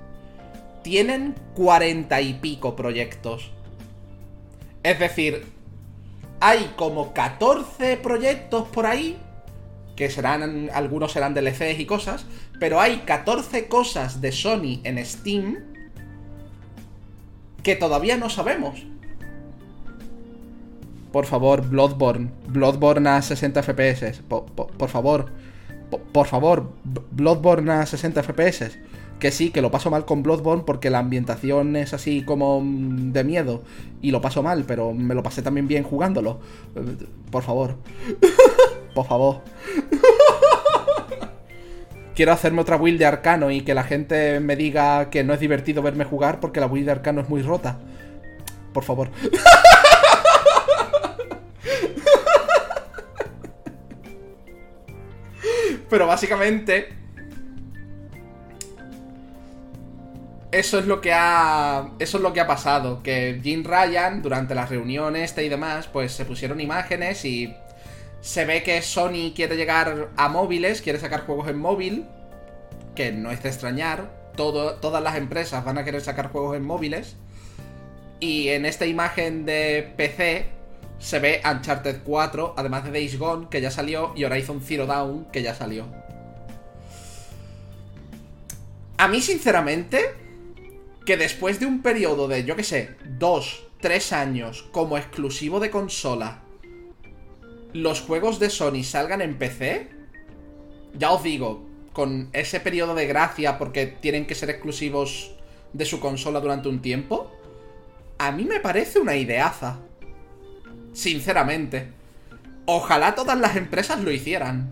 [0.83, 3.51] tienen cuarenta y pico proyectos.
[4.83, 5.47] Es decir,
[6.41, 9.19] hay como 14 proyectos por ahí,
[9.97, 12.25] que serán, algunos serán DLCs y cosas,
[12.59, 15.59] pero hay 14 cosas de Sony en Steam
[17.63, 18.87] que todavía no sabemos.
[21.13, 22.31] Por favor, Bloodborne.
[22.47, 24.23] Bloodborne a 60 FPS.
[24.29, 25.31] por favor
[25.91, 26.73] por favor,
[27.11, 28.79] Bloodborne a 60 FPS.
[29.21, 33.13] Que sí, que lo paso mal con Bloodborne porque la ambientación es así como mm,
[33.13, 33.63] de miedo.
[34.01, 36.41] Y lo paso mal, pero me lo pasé también bien jugándolo.
[37.31, 37.77] Por favor.
[38.95, 39.43] Por favor.
[42.15, 45.41] Quiero hacerme otra build de arcano y que la gente me diga que no es
[45.41, 47.79] divertido verme jugar porque la build de arcano es muy rota.
[48.73, 49.11] Por favor.
[55.91, 57.00] Pero básicamente.
[60.53, 61.91] Eso es lo que ha.
[61.99, 63.03] Eso es lo que ha pasado.
[63.03, 67.55] Que Jim Ryan, durante las reuniones y demás, pues se pusieron imágenes y.
[68.21, 72.05] Se ve que Sony quiere llegar a móviles, quiere sacar juegos en móvil.
[72.95, 74.11] Que no es de extrañar.
[74.37, 77.17] todas las empresas van a querer sacar juegos en móviles.
[78.19, 80.47] Y en esta imagen de PC
[80.99, 85.27] se ve Uncharted 4, además de Days Gone, que ya salió, y Horizon Zero Dawn,
[85.33, 85.87] que ya salió.
[88.99, 90.15] A mí, sinceramente,
[91.05, 95.71] que después de un periodo de, yo qué sé, 2, 3 años como exclusivo de
[95.71, 96.43] consola,
[97.73, 99.89] los juegos de Sony salgan en PC,
[100.95, 105.33] ya os digo, con ese periodo de gracia porque tienen que ser exclusivos
[105.73, 107.31] de su consola durante un tiempo,
[108.19, 109.79] a mí me parece una ideaza.
[110.93, 111.89] Sinceramente.
[112.67, 114.69] Ojalá todas las empresas lo hicieran.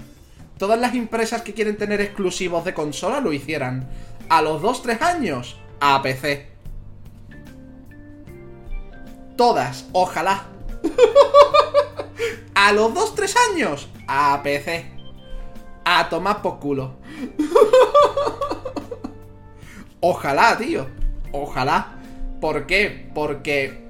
[0.58, 3.88] Todas las empresas que quieren tener exclusivos de consola lo hicieran.
[4.28, 6.48] A los 2-3 años, a PC.
[9.36, 10.46] Todas, ojalá.
[12.54, 14.86] a los 2-3 años, a PC.
[15.84, 16.96] A tomar por culo.
[20.00, 20.86] ojalá, tío.
[21.32, 21.94] Ojalá.
[22.40, 23.10] ¿Por qué?
[23.14, 23.86] Porque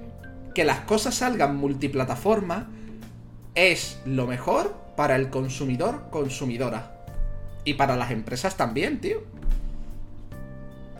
[0.54, 2.68] que las cosas salgan multiplataforma
[3.54, 6.94] es lo mejor para el consumidor, consumidora.
[7.64, 9.37] Y para las empresas también, tío.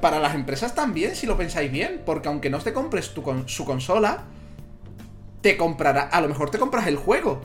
[0.00, 2.02] Para las empresas también, si lo pensáis bien.
[2.04, 4.24] Porque aunque no te compres tu su consola,
[5.40, 6.02] te comprará.
[6.02, 7.40] A lo mejor te compras el juego.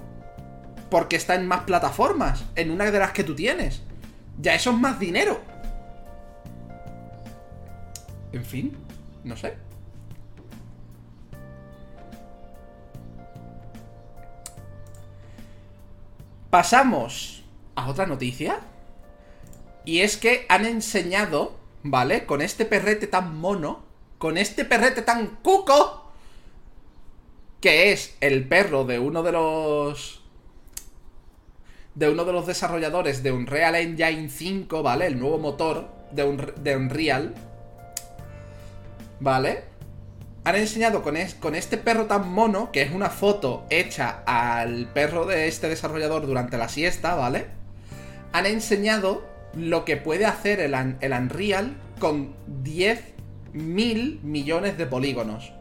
[0.89, 2.45] Porque está en más plataformas.
[2.55, 3.81] En una de las que tú tienes.
[4.39, 5.39] Ya eso es más dinero.
[8.31, 8.75] En fin,
[9.23, 9.55] no sé.
[16.49, 17.43] Pasamos
[17.75, 18.59] a otra noticia.
[19.85, 22.25] Y es que han enseñado, ¿vale?
[22.25, 23.83] Con este perrete tan mono,
[24.17, 26.11] con este perrete tan cuco,
[27.61, 30.21] que es el perro de uno de los...
[31.95, 35.05] De uno de los desarrolladores de Unreal Engine 5, ¿vale?
[35.05, 37.35] El nuevo motor de, de Unreal.
[39.19, 39.73] ¿Vale?
[40.45, 45.25] han enseñado con, con, este perro tan mono, que es una foto hecha al perro
[45.25, 47.47] de este desarrollador durante la siesta, ¿vale?
[48.33, 49.25] Han enseñado
[49.55, 52.33] lo que puede hacer el, el Unreal con
[52.63, 53.13] 10
[53.53, 55.53] mil millones de polígonos.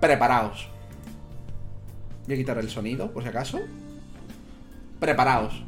[0.00, 0.68] Preparaos.
[2.26, 3.60] Voy a quitar el sonido, por si acaso.
[5.00, 5.64] Preparaos.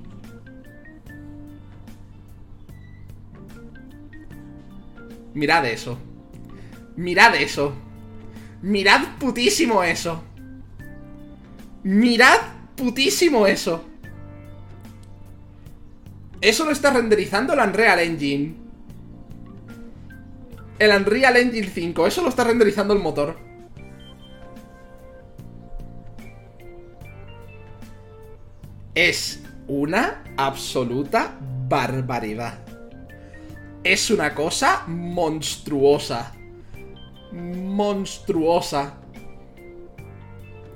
[5.34, 5.98] Mirad eso.
[6.96, 7.74] Mirad eso.
[8.62, 10.22] Mirad putísimo eso.
[11.82, 12.38] Mirad
[12.74, 13.84] putísimo eso.
[16.40, 18.54] Eso lo está renderizando el Unreal Engine.
[20.78, 22.06] El Unreal Engine 5.
[22.06, 23.36] Eso lo está renderizando el motor.
[28.94, 31.36] Es una absoluta
[31.68, 32.58] barbaridad.
[33.82, 36.32] Es una cosa monstruosa.
[37.32, 38.94] Monstruosa.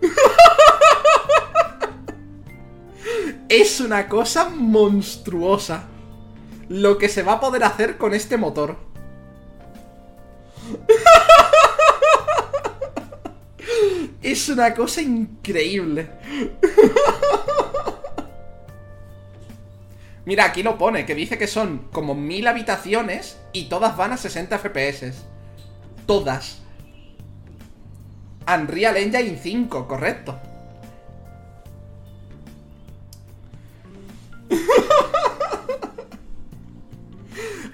[3.50, 5.88] es una cosa monstruosa.
[6.68, 8.76] Lo que se va a poder hacer con este motor.
[14.22, 16.08] es una cosa increíble.
[20.24, 24.16] Mira, aquí lo pone, que dice que son como mil habitaciones y todas van a
[24.16, 25.24] 60 FPS.
[26.06, 26.58] Todas.
[28.46, 30.38] Unreal Engine 5, correcto.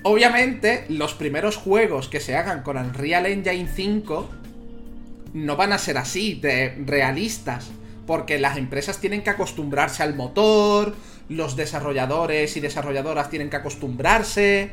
[0.09, 4.30] Obviamente, los primeros juegos que se hagan con Unreal Engine 5
[5.34, 7.72] no van a ser así, de realistas.
[8.07, 10.94] Porque las empresas tienen que acostumbrarse al motor,
[11.28, 14.70] los desarrolladores y desarrolladoras tienen que acostumbrarse.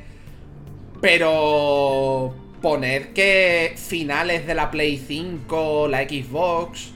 [1.01, 6.92] Pero poner que finales de la Play 5, la Xbox...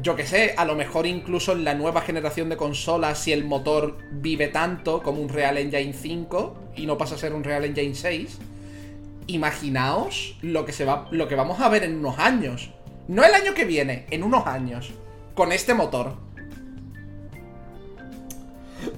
[0.00, 3.44] Yo que sé, a lo mejor incluso en la nueva generación de consolas, si el
[3.44, 7.66] motor vive tanto como un Real Engine 5 y no pasa a ser un Real
[7.66, 8.38] Engine 6,
[9.26, 12.70] imaginaos lo que, se va, lo que vamos a ver en unos años.
[13.06, 14.92] No el año que viene, en unos años
[15.34, 16.16] con este motor.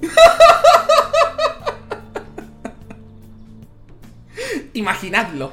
[4.73, 5.51] Imaginadlo.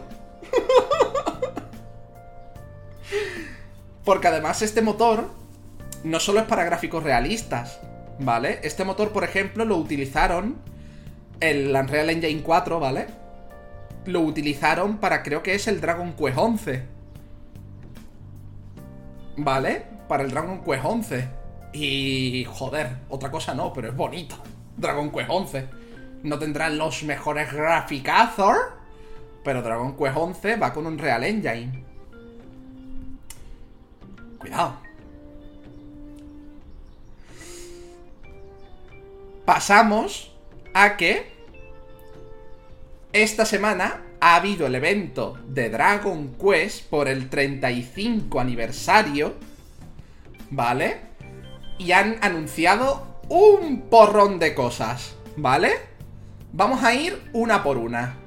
[4.05, 5.31] Porque además este motor
[6.05, 7.81] no solo es para gráficos realistas,
[8.19, 8.61] ¿vale?
[8.63, 10.57] Este motor, por ejemplo, lo utilizaron
[11.41, 13.07] el Unreal Engine 4, ¿vale?
[14.07, 16.83] Lo utilizaron para creo que es el Dragon Quest 11.
[19.37, 19.93] ¿Vale?
[20.13, 21.29] para el Dragon Quest 11.
[21.73, 24.37] Y joder, otra cosa no, pero es bonito.
[24.77, 25.69] Dragon Quest 11.
[26.23, 28.59] No tendrán los mejores graficazos,
[29.43, 31.83] pero Dragon Quest 11 va con un Real Engine.
[34.43, 34.76] Cuidado.
[39.47, 40.32] Pasamos
[40.74, 41.32] a que
[43.12, 49.34] esta semana ha habido el evento de Dragon Quest por el 35 aniversario
[50.53, 50.99] ¿vale?
[51.78, 55.72] Y han anunciado un porrón de cosas, ¿vale?
[56.53, 58.18] Vamos a ir una por una.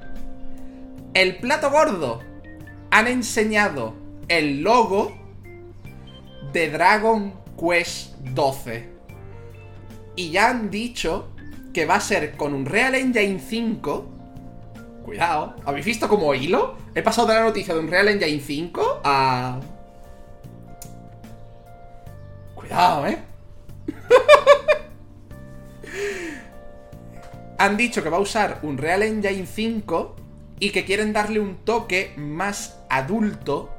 [1.14, 2.20] El plato gordo.
[2.90, 3.94] Han enseñado
[4.28, 5.16] el logo
[6.56, 8.88] de Dragon Quest 12.
[10.16, 11.28] Y ya han dicho
[11.74, 14.06] que va a ser con un Real Engine 5.
[15.04, 16.78] Cuidado, ¿habéis visto como hilo?
[16.94, 19.60] He pasado de la noticia de un Real Engine 5 a
[22.54, 23.18] Cuidado, ¿eh?
[27.58, 30.16] Han dicho que va a usar un Real Engine 5
[30.58, 33.75] y que quieren darle un toque más adulto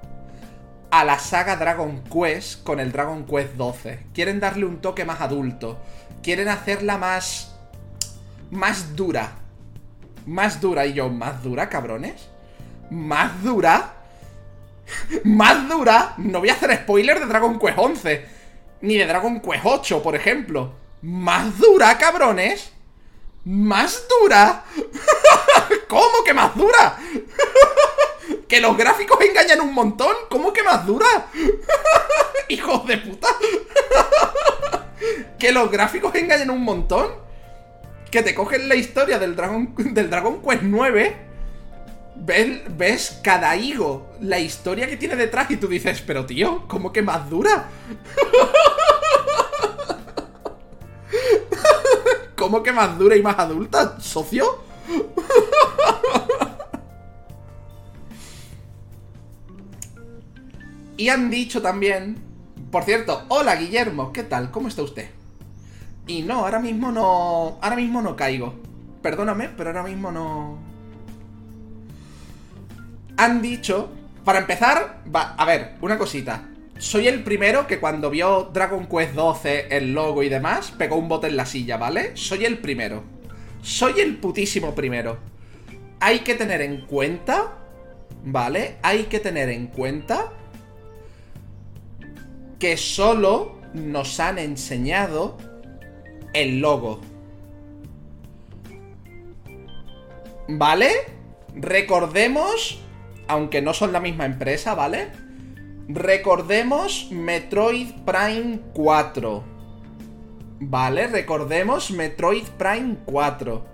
[0.92, 4.08] a la saga Dragon Quest con el Dragon Quest 12.
[4.14, 5.78] Quieren darle un toque más adulto.
[6.24, 7.56] Quieren hacerla más...
[8.52, 9.32] Más dura.
[10.26, 10.86] Más dura.
[10.86, 12.30] Y yo, ¿más dura, cabrones?
[12.90, 13.94] ¿Más dura?
[15.24, 16.14] ¿Más dura?
[16.18, 18.38] No voy a hacer spoiler de Dragon Quest 11
[18.82, 20.74] ni de Dragon Quest 8, por ejemplo.
[21.02, 22.72] ¿Más dura, cabrones?
[23.46, 24.64] ¿Más dura?
[25.88, 26.98] ¿Cómo que más dura?
[28.48, 30.16] ¿Que los gráficos engañan un montón?
[30.30, 31.28] ¿Cómo que más dura?
[32.50, 33.28] ¡Hijos de puta!
[35.40, 37.12] ¿Que los gráficos engañan un montón?
[38.10, 41.28] ¿Que te cogen la historia del Dragon, del Dragon Quest 9
[42.26, 47.02] ves, cada higo, la historia que tiene detrás y tú dices, pero tío, ¿cómo que
[47.02, 47.66] más dura?
[52.36, 54.64] ¿Cómo que más dura y más adulta, socio?
[60.98, 62.18] Y han dicho también,
[62.72, 64.52] por cierto, hola Guillermo, ¿qué tal?
[64.52, 65.10] ¿Cómo está usted?
[66.08, 68.56] Y no, ahora mismo no, ahora mismo no caigo.
[69.02, 70.58] Perdóname, pero ahora mismo no
[73.18, 73.90] han dicho,
[74.24, 76.50] para empezar, va, a ver, una cosita.
[76.78, 81.10] Soy el primero que cuando vio Dragon Quest 12, el logo y demás, pegó un
[81.10, 82.12] bote en la silla, ¿vale?
[82.16, 83.04] Soy el primero.
[83.64, 85.18] Soy el putísimo primero.
[86.00, 87.56] Hay que tener en cuenta,
[88.24, 88.78] ¿vale?
[88.84, 90.32] Hay que tener en cuenta
[92.60, 95.38] que solo nos han enseñado
[96.34, 97.02] el logo.
[100.48, 100.92] ¿Vale?
[101.56, 102.80] Recordemos,
[103.28, 105.10] aunque no son la misma empresa, ¿vale?
[105.90, 109.44] Recordemos Metroid Prime 4.
[110.60, 111.08] ¿Vale?
[111.08, 113.66] Recordemos Metroid Prime 4.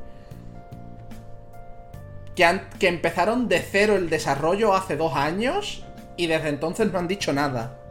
[2.36, 5.86] Que, empezaron de cero el desarrollo hace dos años
[6.18, 7.83] y desde entonces no han dicho nada.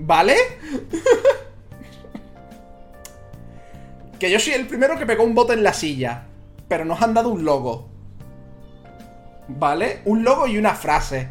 [0.00, 0.36] ¿Vale?
[4.18, 6.26] que yo soy el primero que pegó un bote en la silla.
[6.68, 7.88] Pero nos han dado un logo.
[9.48, 10.02] ¿Vale?
[10.04, 11.30] Un logo y una frase.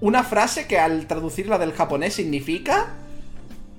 [0.00, 2.94] Una frase que al traducirla del japonés significa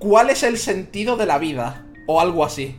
[0.02, 1.86] ¿Cuál es el sentido de la vida?
[2.08, 2.76] O algo así.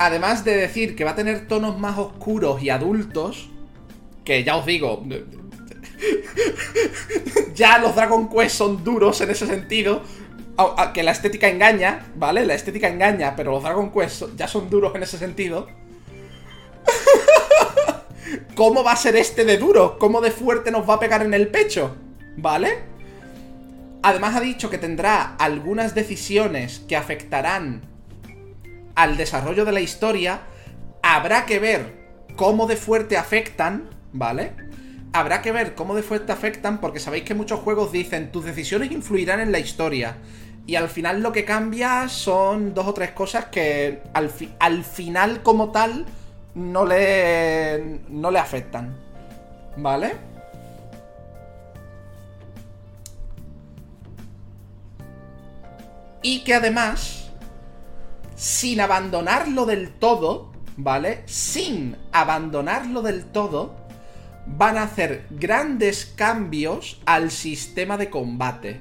[0.00, 3.51] Además de decir que va a tener tonos más oscuros y adultos,
[4.24, 5.04] que ya os digo,
[7.54, 10.02] ya los Dragon Quest son duros en ese sentido,
[10.94, 12.46] que la estética engaña, ¿vale?
[12.46, 15.68] La estética engaña, pero los Dragon Quest ya son duros en ese sentido.
[18.54, 19.98] ¿Cómo va a ser este de duro?
[19.98, 21.96] ¿Cómo de fuerte nos va a pegar en el pecho?
[22.36, 22.92] ¿Vale?
[24.02, 27.82] Además ha dicho que tendrá algunas decisiones que afectarán
[28.94, 30.40] al desarrollo de la historia.
[31.02, 32.02] Habrá que ver
[32.36, 34.52] cómo de fuerte afectan, ¿vale?
[35.12, 38.90] Habrá que ver cómo de fuerte afectan porque sabéis que muchos juegos dicen tus decisiones
[38.90, 40.16] influirán en la historia.
[40.66, 45.42] Y al final lo que cambia son dos o tres cosas que al, al final
[45.42, 46.06] como tal
[46.54, 48.96] no le, no le afectan.
[49.76, 50.14] ¿Vale?
[56.22, 57.32] Y que además,
[58.36, 61.22] sin abandonarlo del todo, ¿vale?
[61.26, 63.74] Sin abandonarlo del todo,
[64.56, 68.80] van a hacer grandes cambios al sistema de combate.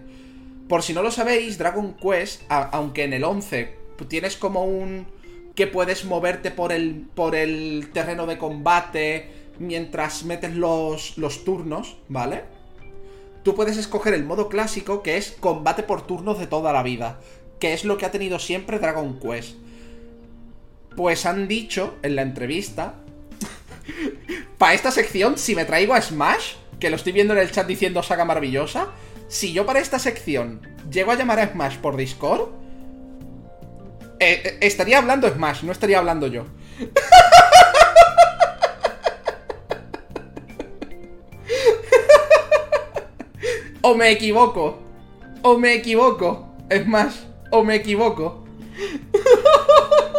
[0.68, 5.08] Por si no lo sabéis, Dragon Quest, aunque en el 11 tienes como un
[5.56, 11.98] que puedes moverte por el, por el terreno de combate mientras metes los, los turnos,
[12.08, 12.44] ¿vale?
[13.44, 17.20] Tú puedes escoger el modo clásico que es combate por turnos de toda la vida,
[17.60, 19.56] que es lo que ha tenido siempre Dragon Quest.
[20.96, 22.96] Pues han dicho en la entrevista,
[24.58, 27.68] para esta sección, si me traigo a Smash, que lo estoy viendo en el chat
[27.68, 28.88] diciendo saga maravillosa,
[29.28, 32.50] si yo para esta sección llego a llamar a Smash por Discord,
[34.20, 36.46] eh, eh, estaría hablando Smash, no estaría hablando yo.
[43.82, 44.80] o me equivoco.
[45.42, 46.56] O me equivoco.
[46.72, 47.16] Smash.
[47.50, 48.46] O me equivoco.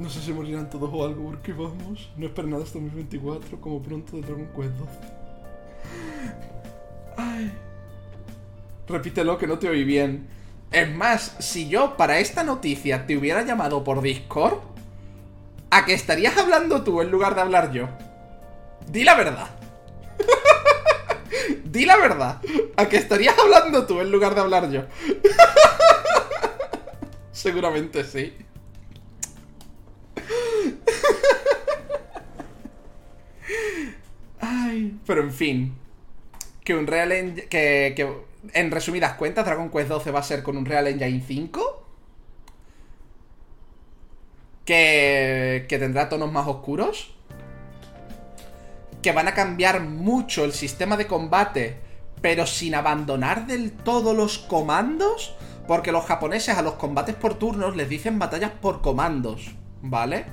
[0.00, 2.08] No sé si morirán todos o algo porque vamos.
[2.16, 4.90] No espero nada hasta 2024, como pronto de Dragon Quest 12.
[7.18, 7.52] Ay.
[8.88, 10.26] Repítelo que no te oí bien.
[10.72, 14.60] Es más, si yo para esta noticia te hubiera llamado por Discord,
[15.70, 17.86] ¿a qué estarías hablando tú en lugar de hablar yo?
[18.90, 19.50] Di la verdad.
[21.64, 22.40] Di la verdad.
[22.78, 24.84] ¿A qué estarías hablando tú en lugar de hablar yo?
[27.32, 28.34] Seguramente sí.
[34.40, 35.74] Ay, pero en fin.
[36.62, 37.08] Que un Real
[37.50, 38.16] que, que
[38.52, 41.86] en resumidas cuentas, Dragon Quest 12 va a ser con un Real Engine 5.
[44.64, 47.12] Que, que tendrá tonos más oscuros.
[49.02, 51.80] Que van a cambiar mucho el sistema de combate,
[52.22, 55.34] pero sin abandonar del todo los comandos.
[55.66, 60.26] Porque los japoneses a los combates por turnos les dicen batallas por comandos, ¿vale?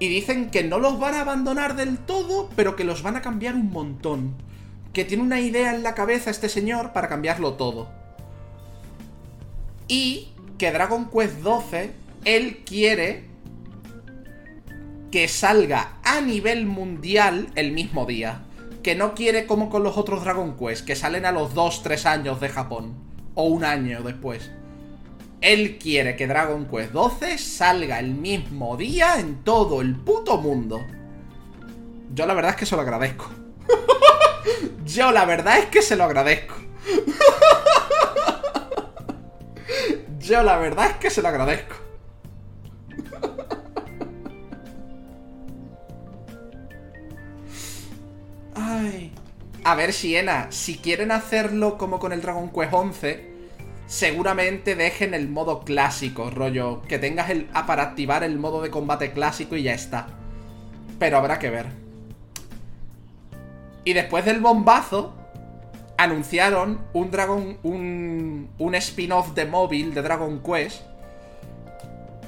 [0.00, 3.22] Y dicen que no los van a abandonar del todo, pero que los van a
[3.22, 4.34] cambiar un montón
[4.92, 7.88] que tiene una idea en la cabeza este señor para cambiarlo todo.
[9.86, 11.92] Y que Dragon Quest 12,
[12.24, 13.24] él quiere
[15.10, 18.42] que salga a nivel mundial el mismo día.
[18.82, 22.40] Que no quiere como con los otros Dragon Quest, que salen a los 2-3 años
[22.40, 22.94] de Japón.
[23.34, 24.50] O un año después.
[25.40, 30.84] Él quiere que Dragon Quest 12 salga el mismo día en todo el puto mundo.
[32.12, 33.30] Yo la verdad es que se lo agradezco.
[34.84, 36.56] Yo la verdad es que se lo agradezco.
[40.18, 41.76] Yo la verdad es que se lo agradezco.
[48.56, 49.12] Ay.
[49.62, 53.27] A ver, Siena, si quieren hacerlo como con el Dragon Quest 11,
[53.88, 59.12] seguramente dejen el modo clásico, rollo, que tengas el para activar el modo de combate
[59.12, 60.06] clásico y ya está.
[60.98, 61.66] Pero habrá que ver.
[63.84, 65.14] Y después del bombazo,
[65.96, 67.58] anunciaron un Dragon.
[67.62, 70.82] un, un spin-off de móvil de Dragon Quest.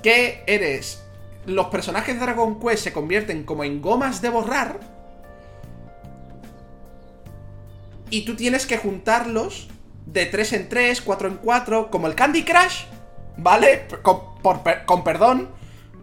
[0.02, 1.04] Que eres.
[1.44, 4.80] Los personajes de Dragon Quest se convierten como en gomas de borrar.
[8.08, 9.68] Y tú tienes que juntarlos
[10.06, 12.84] de 3 en 3, 4 en 4, como el Candy Crush,
[13.36, 13.86] ¿vale?
[14.02, 15.48] Con, perdón,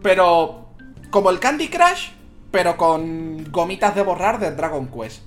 [0.02, 0.68] pero
[1.10, 2.10] como el Candy Crush,
[2.50, 5.22] pero con gomitas de borrar de Dragon Quest,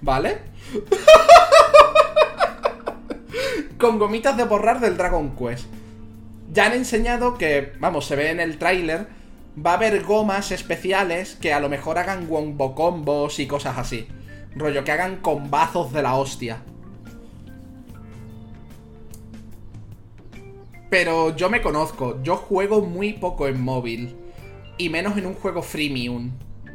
[0.00, 0.38] ¿vale?
[3.78, 5.66] con gomitas de borrar del Dragon Quest.
[6.52, 9.06] Ya han enseñado que, vamos, se ve en el tráiler,
[9.64, 14.08] va a haber gomas especiales que a lo mejor hagan wombo combos y cosas así.
[14.54, 16.62] Rollo, que hagan combazos de la hostia.
[20.90, 24.16] Pero yo me conozco, yo juego muy poco en móvil.
[24.76, 26.32] Y menos en un juego freemium.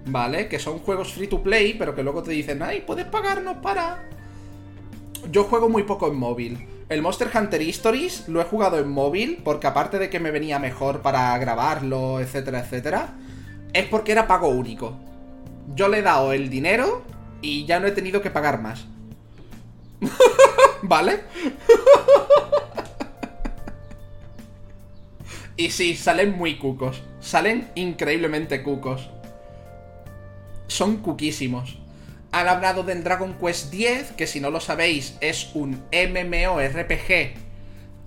[0.07, 0.47] ¿Vale?
[0.47, 4.07] Que son juegos free to play, pero que luego te dicen, ay, puedes pagarnos para...
[5.31, 6.67] Yo juego muy poco en móvil.
[6.87, 10.59] El Monster Hunter Stories lo he jugado en móvil, porque aparte de que me venía
[10.59, 13.15] mejor para grabarlo, etcétera, etcétera,
[13.73, 14.95] es porque era pago único.
[15.73, 17.01] Yo le he dado el dinero
[17.41, 18.85] y ya no he tenido que pagar más.
[20.83, 21.21] ¿Vale?
[25.57, 27.01] y sí, salen muy cucos.
[27.19, 29.09] Salen increíblemente cucos.
[30.67, 31.77] Son cuquísimos.
[32.31, 37.33] Han hablado del Dragon Quest X, que si no lo sabéis es un MMORPG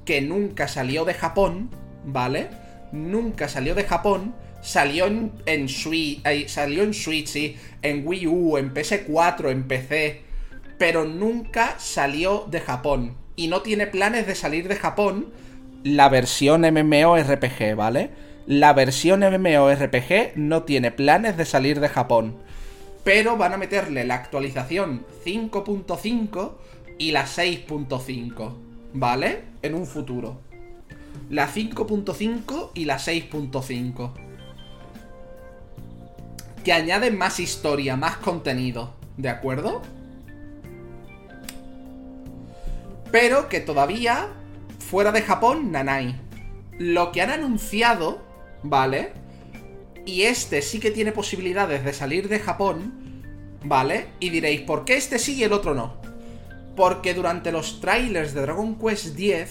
[0.05, 1.70] que nunca salió de Japón,
[2.05, 2.49] ¿vale?
[2.92, 8.74] Nunca salió de Japón Salió en, Switch, salió en Switch, sí, en Wii U, en
[8.74, 10.22] PS4, en PC,
[10.78, 13.16] pero nunca salió de Japón.
[13.36, 15.32] Y no tiene planes de salir de Japón
[15.95, 18.11] la versión MMORPG, ¿vale?
[18.47, 22.36] La versión MMORPG no tiene planes de salir de Japón.
[23.05, 26.53] Pero van a meterle la actualización 5.5
[26.99, 28.55] y la 6.5,
[28.93, 29.45] ¿vale?
[29.62, 30.41] En un futuro.
[31.30, 34.12] La 5.5 y la 6.5
[36.68, 39.80] que añaden más historia, más contenido, ¿de acuerdo?
[43.11, 44.28] Pero que todavía,
[44.89, 46.18] fuera de Japón, Nanai.
[46.78, 48.22] Lo que han anunciado,
[48.62, 49.12] ¿vale?
[50.07, 53.22] Y este sí que tiene posibilidades de salir de Japón,
[53.62, 54.07] ¿vale?
[54.18, 55.97] Y diréis, ¿por qué este sí y el otro no?
[56.74, 59.51] Porque durante los trailers de Dragon Quest X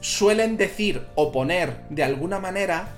[0.00, 2.94] suelen decir o poner de alguna manera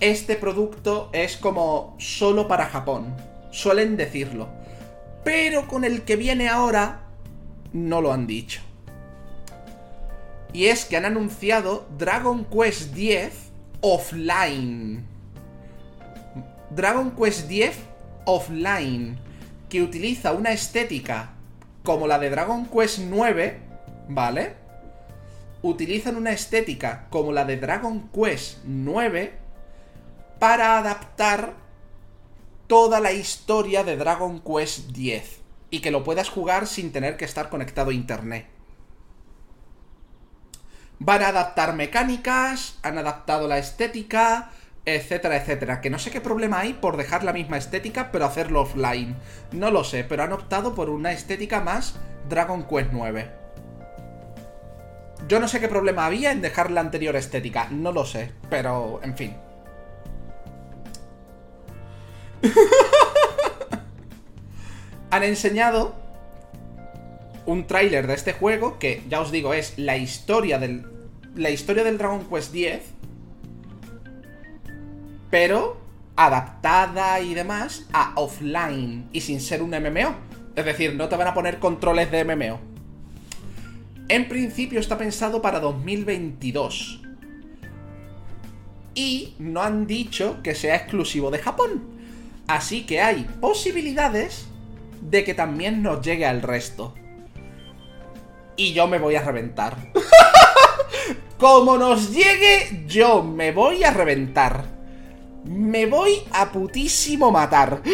[0.00, 3.16] este producto es como solo para Japón.
[3.52, 4.50] Suelen decirlo.
[5.24, 7.06] Pero con el que viene ahora,
[7.72, 8.67] no lo han dicho.
[10.52, 15.04] Y es que han anunciado Dragon Quest X offline.
[16.70, 17.76] Dragon Quest X
[18.24, 19.18] offline.
[19.68, 21.34] Que utiliza una estética
[21.82, 23.58] como la de Dragon Quest 9,
[24.08, 24.54] ¿vale?
[25.62, 29.32] Utilizan una estética como la de Dragon Quest 9
[30.38, 31.54] para adaptar
[32.66, 35.40] toda la historia de Dragon Quest X
[35.70, 38.57] y que lo puedas jugar sin tener que estar conectado a internet.
[41.00, 44.50] Van a adaptar mecánicas, han adaptado la estética,
[44.84, 45.80] etcétera, etcétera.
[45.80, 49.16] Que no sé qué problema hay por dejar la misma estética pero hacerlo offline.
[49.52, 51.96] No lo sé, pero han optado por una estética más
[52.28, 53.30] Dragon Quest 9.
[55.28, 59.00] Yo no sé qué problema había en dejar la anterior estética, no lo sé, pero
[59.02, 59.36] en fin.
[65.10, 65.94] Han enseñado
[67.48, 70.84] un tráiler de este juego que, ya os digo, es la historia del.
[71.34, 72.80] La historia del Dragon Quest X.
[75.30, 75.80] Pero
[76.14, 80.14] adaptada y demás a offline y sin ser un MMO.
[80.56, 82.60] Es decir, no te van a poner controles de MMO.
[84.08, 87.02] En principio está pensado para 2022.
[88.94, 91.82] Y no han dicho que sea exclusivo de Japón.
[92.46, 94.48] Así que hay posibilidades
[95.00, 96.94] de que también nos llegue al resto.
[98.58, 99.92] Y yo me voy a reventar.
[101.38, 104.64] Como nos llegue, yo me voy a reventar.
[105.44, 107.80] Me voy a putísimo matar.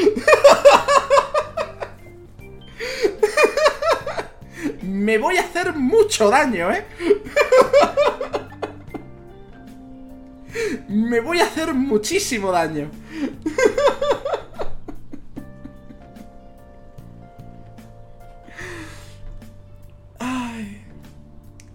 [4.82, 6.86] me voy a hacer mucho daño, ¿eh?
[10.88, 12.90] Me voy a hacer muchísimo daño.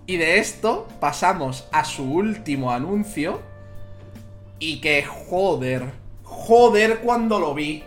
[0.10, 3.44] Y de esto pasamos a su último anuncio.
[4.58, 5.92] Y que joder,
[6.24, 7.84] joder cuando lo vi.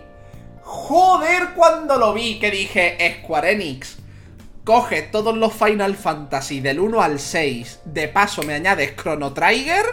[0.63, 3.97] Joder cuando lo vi, que dije, Square Enix,
[4.63, 9.85] coge todos los Final Fantasy del 1 al 6, de paso me añades Chrono Trigger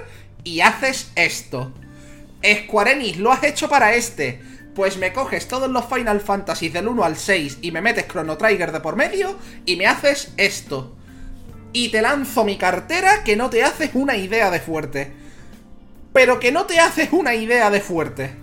[0.44, 1.72] y haces esto.
[2.46, 4.40] Square Enix, lo has hecho para este.
[4.76, 8.38] Pues me coges todos los Final Fantasy del 1 al 6 y me metes Chrono
[8.38, 10.96] Trigger de por medio y me haces esto
[11.74, 15.12] y te lanzo mi cartera que no te haces una idea de fuerte.
[16.14, 18.34] Pero que no te haces una idea de fuerte.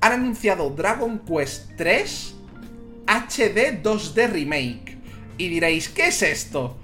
[0.00, 2.34] Han anunciado Dragon Quest 3
[3.06, 4.98] HD 2D Remake.
[5.36, 6.76] Y diréis, ¿qué es esto?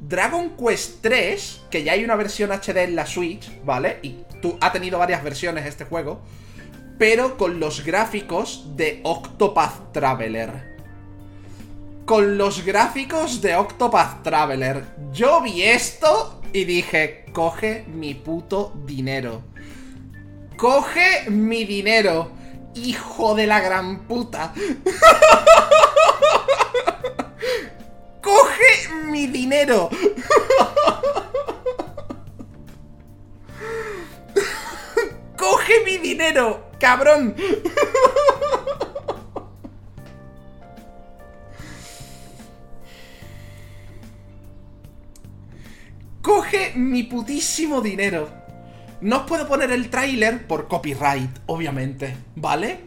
[0.00, 3.98] Dragon Quest 3, que ya hay una versión HD en la Switch, ¿vale?
[4.02, 6.22] Y tú, ha tenido varias versiones este juego,
[6.98, 10.73] pero con los gráficos de Octopath Traveler
[12.04, 14.84] con los gráficos de Octopath Traveler.
[15.12, 19.42] Yo vi esto y dije, coge mi puto dinero.
[20.56, 22.30] Coge mi dinero,
[22.74, 24.52] hijo de la gran puta.
[28.22, 29.88] coge mi dinero.
[35.36, 37.34] coge mi dinero, cabrón.
[46.24, 48.30] coge mi putísimo dinero.
[49.02, 52.80] No os puedo poner el tráiler por copyright, obviamente, ¿vale?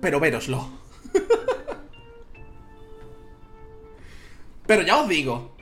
[0.00, 0.70] Pero veroslo.
[4.66, 5.54] Pero ya os digo,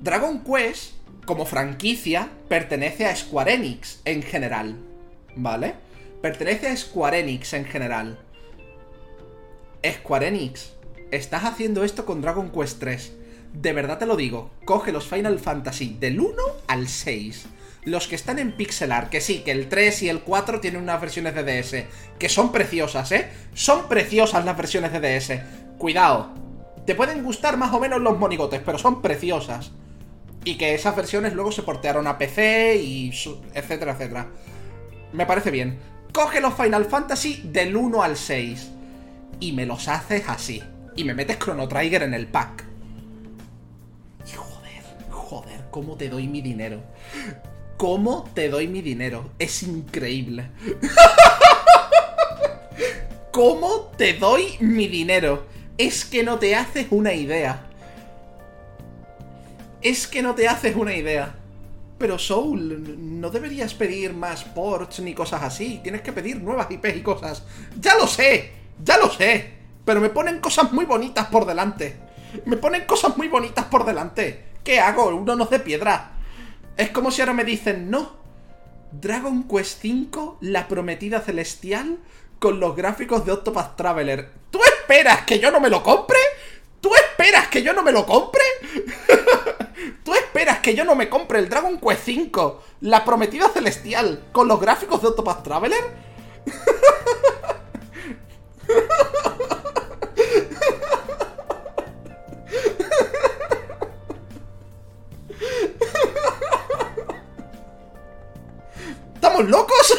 [0.00, 0.94] Dragon Quest,
[1.26, 4.78] como franquicia, pertenece a Square Enix en general,
[5.36, 5.74] ¿vale?
[6.22, 8.18] Pertenece a Square Enix en general.
[9.84, 10.72] Square Enix,
[11.10, 13.19] estás haciendo esto con Dragon Quest 3
[13.52, 16.34] de verdad te lo digo, coge los Final Fantasy del 1
[16.68, 17.46] al 6.
[17.84, 20.82] Los que están en pixel art, que sí, que el 3 y el 4 tienen
[20.82, 21.86] unas versiones de DS,
[22.18, 23.30] que son preciosas, ¿eh?
[23.54, 25.40] Son preciosas las versiones de DS.
[25.78, 26.34] Cuidado,
[26.84, 29.70] te pueden gustar más o menos los monigotes, pero son preciosas.
[30.44, 33.10] Y que esas versiones luego se portearon a PC y
[33.54, 34.28] etcétera, etcétera.
[35.12, 35.78] Me parece bien.
[36.12, 38.70] Coge los Final Fantasy del 1 al 6
[39.38, 40.62] y me los haces así.
[40.96, 42.69] Y me metes Chrono Trigger en el pack.
[45.70, 46.80] ¿Cómo te doy mi dinero?
[47.76, 49.30] ¿Cómo te doy mi dinero?
[49.38, 50.50] Es increíble.
[53.32, 55.46] ¿Cómo te doy mi dinero?
[55.78, 57.66] Es que no te haces una idea.
[59.80, 61.36] Es que no te haces una idea.
[61.96, 65.80] Pero Soul, no deberías pedir más ports ni cosas así.
[65.82, 67.44] Tienes que pedir nuevas IPs y cosas.
[67.80, 68.50] Ya lo sé,
[68.82, 69.52] ya lo sé.
[69.84, 71.96] Pero me ponen cosas muy bonitas por delante.
[72.44, 74.49] Me ponen cosas muy bonitas por delante.
[74.70, 75.08] ¿Qué hago?
[75.08, 76.12] Uno no de piedra.
[76.76, 78.12] Es como si ahora me dicen, no.
[78.92, 81.98] Dragon Quest V, la prometida celestial,
[82.38, 84.30] con los gráficos de Octopath Traveler.
[84.52, 86.18] ¿Tú esperas que yo no me lo compre?
[86.80, 88.44] ¿Tú esperas que yo no me lo compre?
[90.04, 92.52] ¿Tú esperas que yo no me compre el Dragon Quest V,
[92.82, 95.82] la prometida celestial, con los gráficos de Octopath Traveler?
[109.22, 109.98] ¿Estamos locos?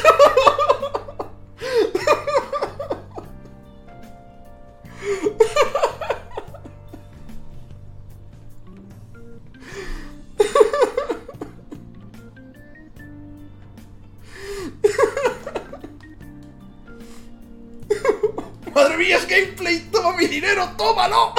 [18.74, 19.82] ¡Madre mía, es gameplay!
[19.92, 20.68] ¡Toma mi dinero!
[20.76, 21.36] ¡Tómalo!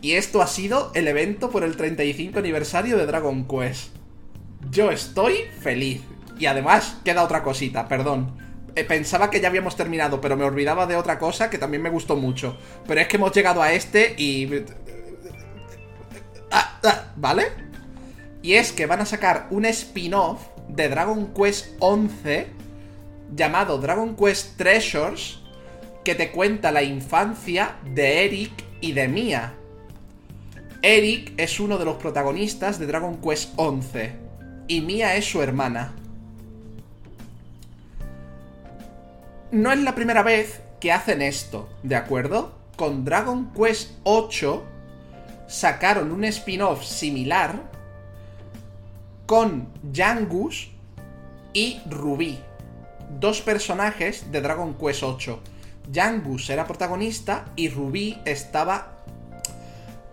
[0.00, 3.99] Y esto ha sido el evento por el 35 aniversario de Dragon Quest.
[4.70, 6.02] Yo estoy feliz.
[6.38, 8.36] Y además, queda otra cosita, perdón.
[8.76, 11.90] Eh, pensaba que ya habíamos terminado, pero me olvidaba de otra cosa que también me
[11.90, 12.56] gustó mucho.
[12.86, 14.64] Pero es que hemos llegado a este y...
[16.50, 17.48] Ah, ah, ¿Vale?
[18.42, 22.46] Y es que van a sacar un spin-off de Dragon Quest 11
[23.34, 25.40] llamado Dragon Quest Treasures
[26.04, 29.54] que te cuenta la infancia de Eric y de Mia.
[30.82, 34.29] Eric es uno de los protagonistas de Dragon Quest 11
[34.70, 35.92] y Mia es su hermana.
[39.50, 42.54] No es la primera vez que hacen esto, ¿de acuerdo?
[42.76, 44.64] Con Dragon Quest 8
[45.48, 47.68] sacaron un spin-off similar
[49.26, 50.68] con Jangus
[51.52, 52.38] y Rubí.
[53.18, 55.40] Dos personajes de Dragon Quest 8.
[55.92, 58.98] Jangus era protagonista y Rubí estaba.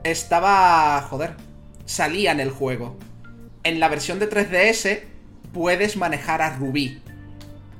[0.03, 0.99] Estaba.
[1.03, 1.35] Joder.
[1.85, 2.97] Salía en el juego.
[3.68, 5.01] En la versión de 3DS
[5.51, 7.01] puedes manejar a Rubí.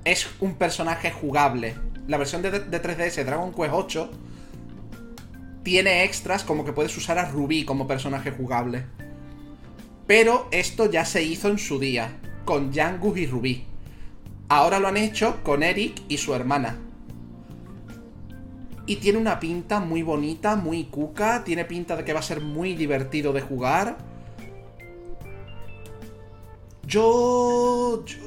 [0.04, 1.76] Es un personaje jugable.
[2.10, 4.12] La versión de, de 3DS Dragon Quest 8
[5.64, 8.84] tiene extras como que puedes usar a Rubí como personaje jugable.
[10.06, 13.64] Pero esto ya se hizo en su día, con Jangus y Rubí.
[14.50, 16.76] Ahora lo han hecho con Eric y su hermana.
[18.88, 21.46] Y tiene una pinta muy bonita, muy cuca.
[21.46, 24.17] Tiene pinta de que va a ser muy divertido de jugar.
[26.88, 28.04] Yo.
[28.06, 28.18] Yo,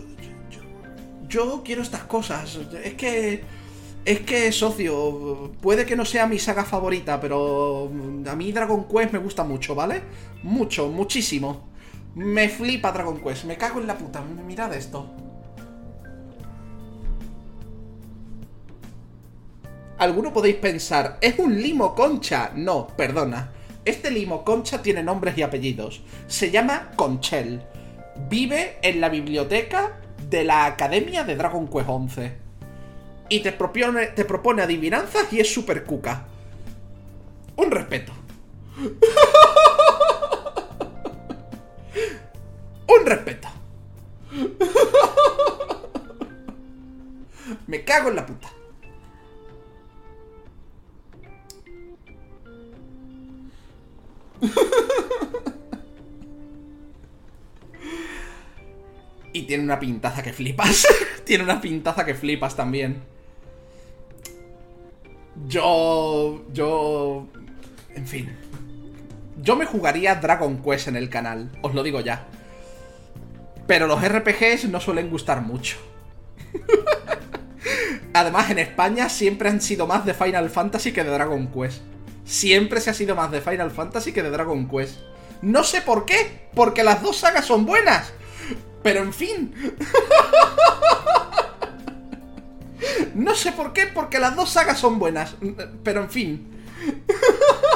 [1.29, 2.59] yo, quiero estas cosas.
[2.85, 3.43] Es que.
[4.05, 7.91] Es que, socio, puede que no sea mi saga favorita, pero
[8.27, 10.03] a mí Dragon Quest me gusta mucho, ¿vale?
[10.43, 11.69] Mucho, muchísimo.
[12.15, 15.15] Me flipa Dragon Quest, me cago en la puta, mirad esto.
[19.99, 22.53] Alguno podéis pensar, ¿es un limo concha?
[22.55, 23.53] No, perdona.
[23.85, 26.01] Este limo concha tiene nombres y apellidos.
[26.27, 27.61] Se llama Conchel.
[28.29, 32.33] Vive en la biblioteca de la Academia de Dragon Quest 11.
[33.29, 36.27] Y te propone, te propone adivinanzas y es super cuca.
[37.57, 38.12] Un respeto.
[42.89, 43.49] Un respeto.
[47.66, 48.49] Me cago en la puta.
[59.33, 60.87] Y tiene una pintaza que flipas.
[61.24, 63.03] tiene una pintaza que flipas también.
[65.47, 66.45] Yo.
[66.53, 67.26] Yo.
[67.95, 68.37] En fin.
[69.43, 72.26] Yo me jugaría Dragon Quest en el canal, os lo digo ya.
[73.66, 75.78] Pero los RPGs no suelen gustar mucho.
[78.12, 81.81] Además, en España siempre han sido más de Final Fantasy que de Dragon Quest.
[82.24, 84.99] Siempre se ha sido más de Final Fantasy que de Dragon Quest.
[85.41, 88.12] No sé por qué, porque las dos sagas son buenas.
[88.83, 89.55] Pero en fin.
[93.12, 95.35] No sé por qué, porque las dos sagas son buenas.
[95.83, 96.64] Pero en fin.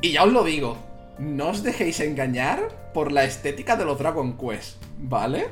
[0.00, 0.78] Y ya os lo digo,
[1.18, 5.48] no os dejéis engañar por la estética de los Dragon Quest, ¿vale?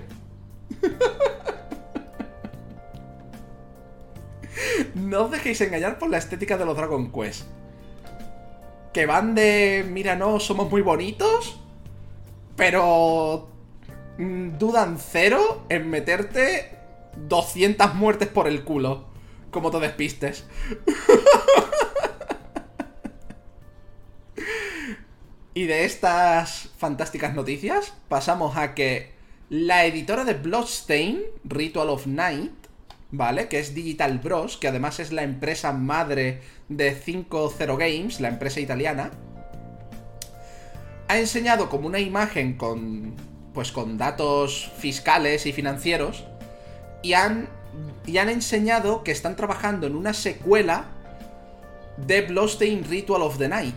[4.94, 7.42] no os dejéis engañar por la estética de los Dragon Quest.
[8.96, 11.60] Que van de, mira, no, somos muy bonitos,
[12.56, 13.50] pero
[14.16, 16.78] mm, dudan cero en meterte
[17.28, 19.04] 200 muertes por el culo.
[19.50, 20.46] Como te despistes.
[25.52, 29.12] y de estas fantásticas noticias, pasamos a que
[29.50, 32.54] la editora de Bloodstain, Ritual of Night,
[33.10, 33.48] ¿vale?
[33.48, 38.60] Que es Digital Bros, que además es la empresa madre de 5-0 Games, la empresa
[38.60, 39.10] italiana,
[41.08, 43.14] ha enseñado como una imagen con
[43.52, 46.24] pues con datos fiscales y financieros
[47.02, 47.48] y han
[48.04, 50.86] y han enseñado que están trabajando en una secuela
[51.96, 53.74] de Bloodstain Ritual of the Night.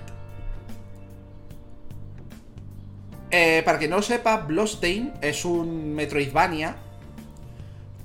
[3.31, 6.75] Eh, para que no lo sepa, Bloodstain es un Metroidvania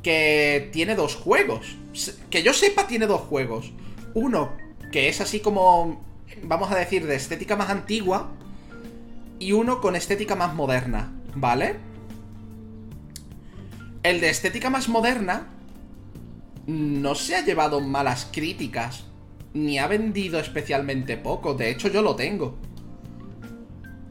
[0.03, 1.77] que tiene dos juegos.
[2.31, 3.73] Que yo sepa, tiene dos juegos.
[4.15, 4.53] Uno
[4.95, 6.05] que es así como,
[6.45, 8.31] vamos a decir, de estética más antigua,
[9.41, 11.75] y uno con estética más moderna, ¿vale?
[14.05, 15.49] El de estética más moderna
[16.69, 19.07] no se ha llevado malas críticas,
[19.53, 22.57] ni ha vendido especialmente poco, de hecho yo lo tengo.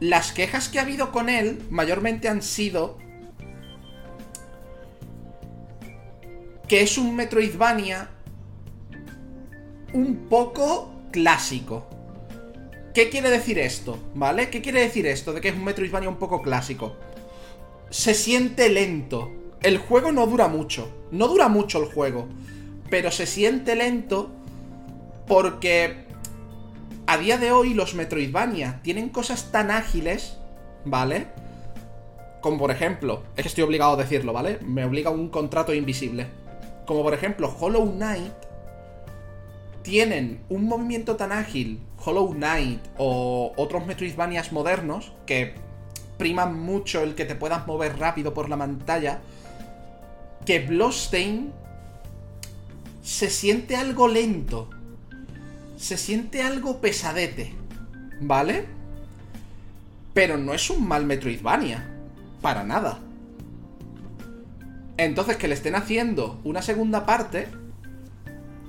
[0.02, 2.98] Las quejas que ha habido con él mayormente han sido
[6.68, 8.10] que es un Metroidvania
[9.94, 11.88] un poco clásico.
[12.94, 13.98] ¿Qué quiere decir esto?
[14.14, 14.50] ¿Vale?
[14.50, 16.96] ¿Qué quiere decir esto de que es un Metroidvania un poco clásico?
[17.90, 19.32] Se siente lento.
[19.62, 20.92] El juego no dura mucho.
[21.12, 22.28] No dura mucho el juego.
[22.90, 24.32] Pero se siente lento
[25.28, 26.06] porque
[27.08, 30.38] a día de hoy los Metroidvania tienen cosas tan ágiles,
[30.86, 31.28] ¿vale?
[32.42, 34.60] Como por ejemplo, es que estoy obligado a decirlo, ¿vale?
[34.62, 36.28] Me obliga un contrato invisible.
[36.86, 38.34] Como por ejemplo Hollow Knight
[39.84, 45.56] tienen un movimiento tan ágil, Hollow Knight o otros Metroidvanias modernos, que
[46.18, 49.20] priman mucho el que te puedas mover rápido por la pantalla,
[50.46, 51.52] que Bloodstain
[53.02, 54.70] se siente algo lento.
[55.78, 57.54] se siente algo pesadete,
[58.22, 58.66] ¿vale?
[60.14, 61.90] Pero no es un mal Metroidvania,
[62.42, 63.00] para nada.
[64.96, 67.50] Entonces que le estén haciendo una segunda parte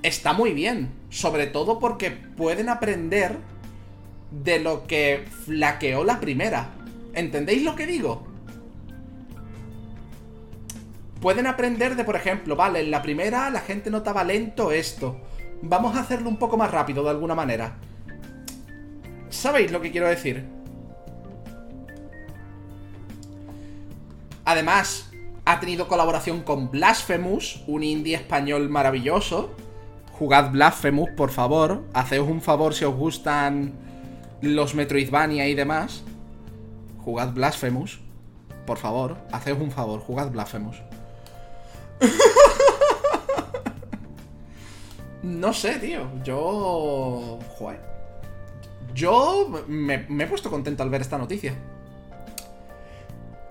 [0.03, 3.37] está muy bien, sobre todo porque pueden aprender
[4.31, 6.71] de lo que flaqueó la primera.
[7.13, 8.27] ¿Entendéis lo que digo?
[11.21, 15.21] Pueden aprender de, por ejemplo, vale, en la primera la gente notaba lento esto.
[15.61, 17.77] Vamos a hacerlo un poco más rápido de alguna manera.
[19.29, 20.45] ¿Sabéis lo que quiero decir?
[24.43, 25.11] Además,
[25.45, 29.55] ha tenido colaboración con Blasphemous, un indie español maravilloso.
[30.17, 31.83] Jugad Blasphemous, por favor.
[31.93, 33.73] Haceos un favor si os gustan
[34.41, 36.03] los Metroidvania y demás.
[37.03, 37.99] Jugad Blasphemous.
[38.65, 40.81] Por favor, haceos un favor, jugad Blasphemous.
[45.23, 46.07] no sé, tío.
[46.23, 47.39] Yo.
[47.57, 47.81] Joder.
[48.93, 51.55] Yo me, me he puesto contento al ver esta noticia.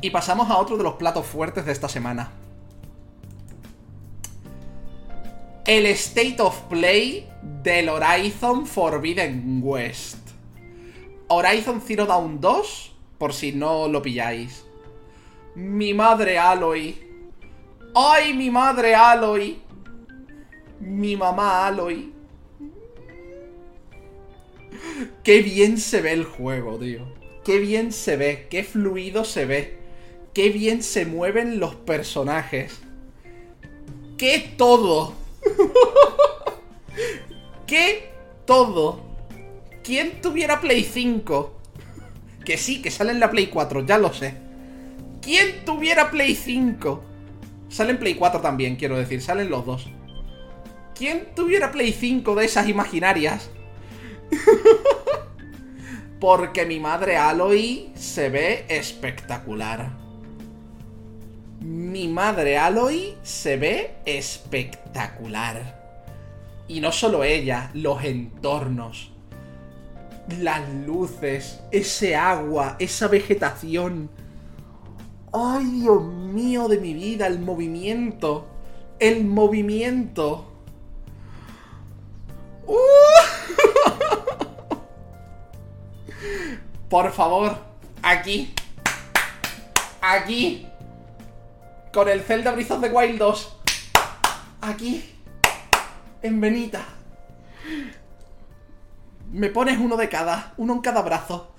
[0.01, 2.31] Y pasamos a otro de los platos fuertes de esta semana.
[5.67, 7.29] El State of Play
[7.63, 10.19] del Horizon Forbidden West.
[11.29, 14.65] Horizon Zero Dawn 2, por si no lo pilláis.
[15.55, 16.97] Mi madre Aloy.
[17.95, 19.59] ¡Ay, mi madre Aloy!
[20.81, 22.13] Mi mamá Aloy.
[25.23, 27.07] Qué bien se ve el juego, tío.
[27.45, 29.85] Qué bien se ve, qué fluido se ve
[30.35, 32.81] qué bien se mueven los personajes.
[34.19, 35.15] ¡Qué todo!
[37.67, 38.11] ¡Qué
[38.45, 39.03] todo!
[39.83, 41.53] ¿Quién tuviera Play 5?
[42.45, 44.35] Que sí, que sale en la Play 4, ya lo sé.
[45.21, 47.03] ¿Quién tuviera Play 5?
[47.69, 49.89] Sale en Play 4 también, quiero decir, salen los dos.
[50.95, 53.51] ¿Quién tuviera Play 5 de esas imaginarias?
[56.21, 60.04] Porque mi madre Aloy se ve espectacular.
[61.65, 65.83] Mi madre Aloy se ve espectacular.
[66.69, 69.11] Y no solo ella, los entornos.
[70.41, 74.11] Las luces, ese agua, esa vegetación.
[75.33, 77.29] ¡Ay, Dios mío de mi vida!
[77.29, 78.47] El movimiento.
[78.99, 80.53] El movimiento.
[82.67, 82.77] ¡Uh!
[86.91, 87.57] Por favor,
[88.03, 88.53] aquí.
[90.03, 90.69] Aquí
[91.95, 93.57] con el Zelda Breath of the Wild 2.
[94.63, 95.05] Aquí.
[96.23, 96.85] En Benita.
[99.33, 100.55] Me pones uno de cada.
[100.57, 101.55] Uno en cada brazo.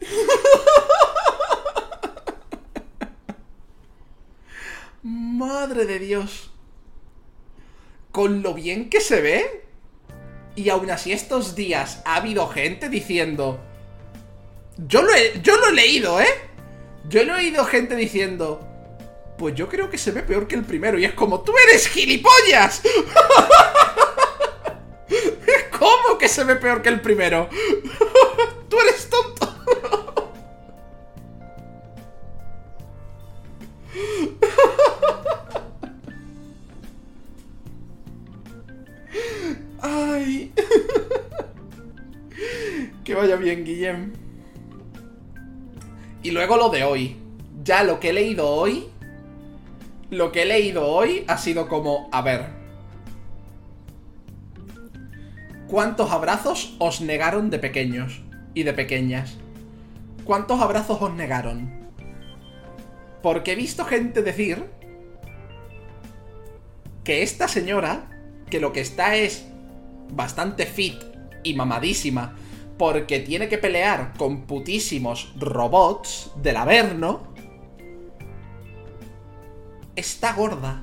[5.02, 6.50] Madre de Dios.
[8.12, 9.64] Con lo bien que se ve.
[10.56, 13.60] Y aún así estos días ha habido gente diciendo...
[14.76, 16.26] Yo lo he, yo lo he leído, ¿eh?
[17.08, 18.73] Yo lo he oído gente diciendo
[19.36, 20.98] pues yo creo que se ve peor que el primero.
[20.98, 22.80] Y es como, ¡tú eres gilipollas!
[25.78, 27.48] ¿Cómo que se ve peor que el primero?
[28.68, 29.54] ¡Tú eres tonto!
[39.82, 40.52] ¡Ay!
[43.04, 44.12] que vaya bien, Guillem.
[46.22, 47.16] Y luego lo de hoy.
[47.62, 48.93] Ya lo que he leído hoy
[50.14, 52.46] lo que he leído hoy ha sido como, a ver,
[55.66, 58.22] ¿cuántos abrazos os negaron de pequeños
[58.54, 59.36] y de pequeñas?
[60.24, 61.90] ¿Cuántos abrazos os negaron?
[63.22, 64.64] Porque he visto gente decir
[67.02, 68.08] que esta señora,
[68.48, 69.46] que lo que está es
[70.10, 71.02] bastante fit
[71.42, 72.36] y mamadísima,
[72.78, 77.33] porque tiene que pelear con putísimos robots del Averno,
[79.96, 80.82] está gorda.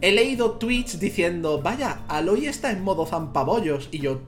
[0.00, 3.88] He leído tweets diciendo, vaya, Aloy está en modo zampabollos.
[3.92, 4.20] Y yo...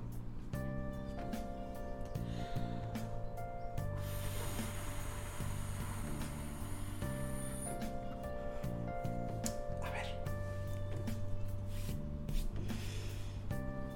[9.83, 10.07] A ver.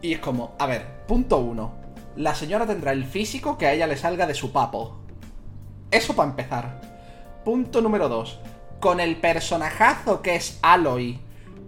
[0.03, 1.75] Y es como, a ver, punto uno.
[2.17, 4.99] La señora tendrá el físico que a ella le salga de su papo.
[5.93, 6.88] Eso para empezar.
[7.49, 8.41] Punto número 2.
[8.79, 11.19] Con el personajazo que es Aloy.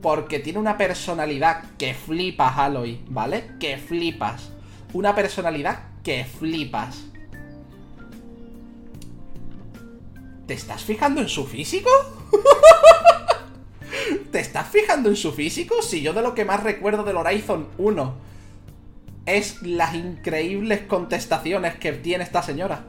[0.02, 3.52] Porque tiene una personalidad que flipas, Aloy, ¿vale?
[3.58, 4.50] Que flipas.
[4.92, 7.06] Una personalidad que flipas.
[10.46, 11.88] ¿Te estás fijando en su físico?
[14.30, 15.80] ¿Te, estás fijando en su físico?
[15.80, 18.14] Si yo de lo que más recuerdo del Horizon 1
[19.24, 22.84] es las increíbles contestaciones que tiene esta señora.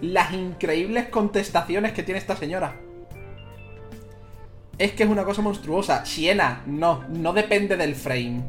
[0.00, 2.76] Las increíbles contestaciones que tiene esta señora.
[4.78, 6.04] Es que es una cosa monstruosa.
[6.04, 8.44] Siena, no, no depende del frame.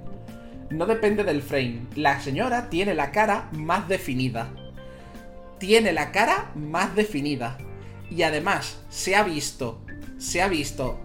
[0.70, 1.88] No depende del frame.
[1.96, 4.50] La señora tiene la cara más definida.
[5.58, 7.58] Tiene la cara más definida.
[8.12, 9.82] Y además, se ha visto,
[10.20, 11.00] se ha visto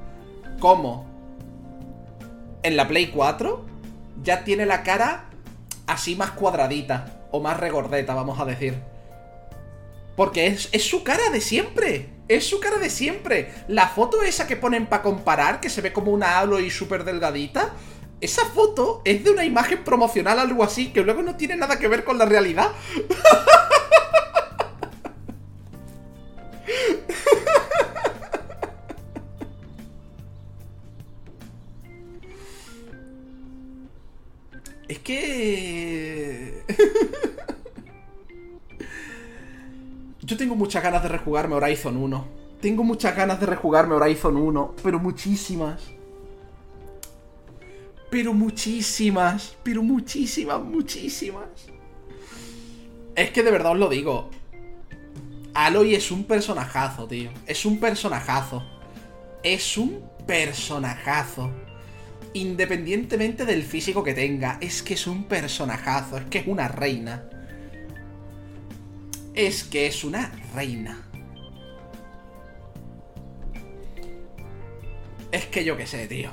[0.61, 1.07] cómo
[2.63, 3.65] en la Play 4
[4.23, 5.31] ya tiene la cara
[5.87, 7.21] así más cuadradita.
[7.31, 8.94] O más regordeta, vamos a decir.
[10.17, 12.11] Porque es, es su cara de siempre.
[12.29, 13.53] Es su cara de siempre.
[13.69, 17.73] La foto esa que ponen para comparar, que se ve como una Aloy súper delgadita.
[18.21, 21.89] Esa foto es de una imagen promocional, algo así, que luego no tiene nada que
[21.89, 22.71] ver con la realidad.
[34.87, 36.63] Es que...
[40.25, 42.25] Yo tengo muchas ganas de rejugarme Horizon 1.
[42.63, 45.83] Tengo muchas ganas de rejugarme Horizon 1, pero muchísimas.
[48.11, 51.49] Pero muchísimas, pero muchísimas, muchísimas.
[53.15, 54.31] Es que de verdad os lo digo.
[55.53, 57.31] Aloy es un personajazo, tío.
[57.47, 58.65] Es un personajazo.
[59.43, 61.51] Es un personajazo.
[62.33, 66.17] Independientemente del físico que tenga, es que es un personajazo.
[66.17, 67.29] Es que es una reina
[69.35, 71.03] es que es una reina.
[75.33, 76.31] Es que yo qué sé, tío.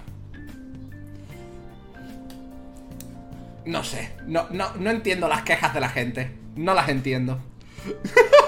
[3.65, 4.11] No sé.
[4.27, 6.31] No, no, no entiendo las quejas de la gente.
[6.55, 7.39] No las entiendo.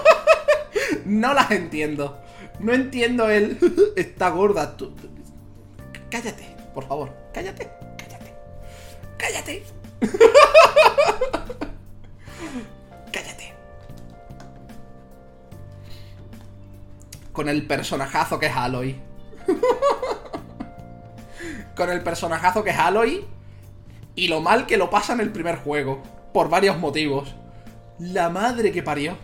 [1.05, 2.19] no las entiendo.
[2.59, 3.57] No entiendo el...
[3.95, 4.77] Está gorda.
[6.11, 7.15] Cállate, por favor.
[7.33, 7.69] Cállate.
[7.97, 8.33] Cállate.
[9.17, 9.63] Cállate.
[17.33, 18.95] con el personajazo que es Aloy.
[21.75, 23.25] con el personajazo que es Aloy
[24.15, 26.01] y lo mal que lo pasa en el primer juego,
[26.33, 27.35] por varios motivos.
[27.99, 29.17] La madre que parió.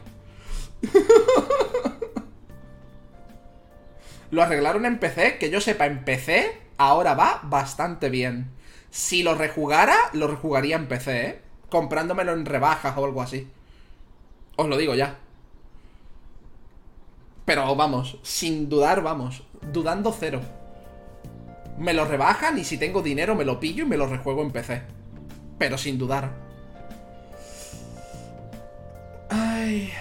[4.32, 8.52] lo arreglaron en PC, que yo sepa, en PC ahora va bastante bien.
[8.90, 11.42] Si lo rejugara, lo rejugaría en PC, ¿eh?
[11.70, 13.48] Comprándomelo en rebajas o algo así.
[14.56, 15.20] Os lo digo ya.
[17.50, 19.42] Pero vamos, sin dudar, vamos,
[19.74, 20.40] dudando cero.
[21.80, 24.52] Me lo rebajan y si tengo dinero me lo pillo y me lo rejuego en
[24.52, 24.84] PC.
[25.58, 26.30] Pero sin dudar.
[29.32, 29.92] Ay.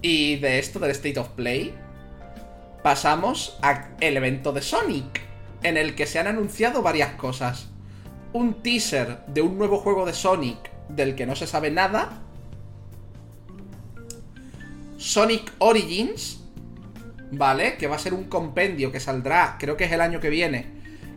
[0.00, 1.74] Y de esto del State of Play,
[2.80, 5.22] pasamos al evento de Sonic,
[5.64, 7.70] en el que se han anunciado varias cosas.
[8.32, 12.22] Un teaser de un nuevo juego de Sonic del que no se sabe nada
[14.96, 16.40] Sonic Origins,
[17.32, 17.76] ¿vale?
[17.76, 20.66] Que va a ser un compendio que saldrá, creo que es el año que viene,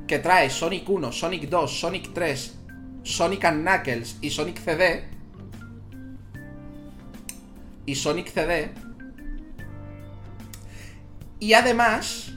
[0.08, 2.58] que trae Sonic 1, Sonic 2, Sonic 3,
[3.04, 5.06] Sonic Knuckles y Sonic CD.
[7.86, 8.72] Y Sonic CD.
[11.40, 12.34] Y además,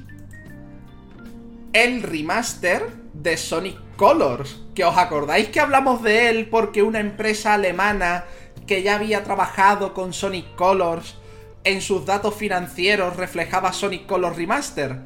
[1.72, 4.60] el remaster de Sonic Colors.
[4.74, 8.24] Que os acordáis que hablamos de él porque una empresa alemana
[8.66, 11.16] que ya había trabajado con Sonic Colors
[11.64, 14.98] en sus datos financieros reflejaba Sonic Color Remaster.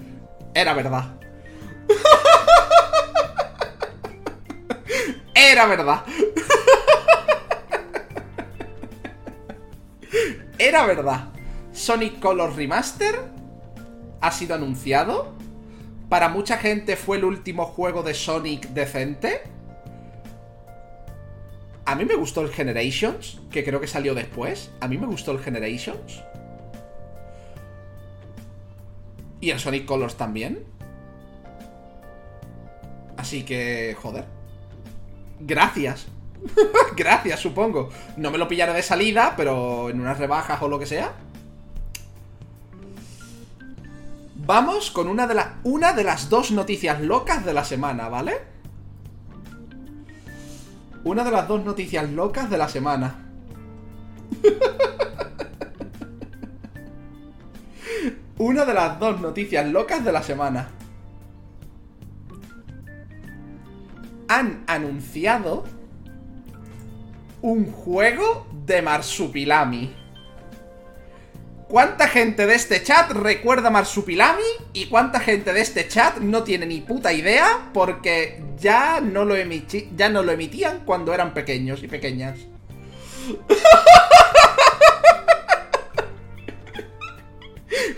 [0.54, 1.16] Era verdad.
[5.34, 6.02] Era verdad.
[10.58, 11.28] Era verdad.
[11.72, 13.16] Sonic Color Remaster
[14.20, 15.34] ha sido anunciado.
[16.08, 19.42] Para mucha gente fue el último juego de Sonic decente.
[21.84, 24.70] A mí me gustó el Generations, que creo que salió después.
[24.80, 26.22] A mí me gustó el Generations.
[29.40, 30.64] Y el Sonic Colors también.
[33.16, 34.24] Así que, joder.
[35.40, 36.06] Gracias.
[36.96, 37.90] Gracias, supongo.
[38.16, 41.12] No me lo pillaré de salida, pero en unas rebajas o lo que sea.
[44.46, 48.42] Vamos con una de, una de las dos noticias locas de la semana, ¿vale?
[51.02, 53.26] Una de las dos noticias locas de la semana.
[58.38, 60.68] una de las dos noticias locas de la semana.
[64.28, 65.64] Han anunciado
[67.42, 69.94] un juego de Marsupilami.
[71.68, 74.42] ¿Cuánta gente de este chat recuerda Marsupilami?
[74.72, 77.70] ¿Y cuánta gente de este chat no tiene ni puta idea?
[77.72, 79.34] Porque ya no lo,
[79.96, 82.38] ya no lo emitían cuando eran pequeños y pequeñas.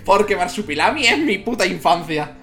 [0.05, 2.35] Porque Marsupilami es mi puta infancia.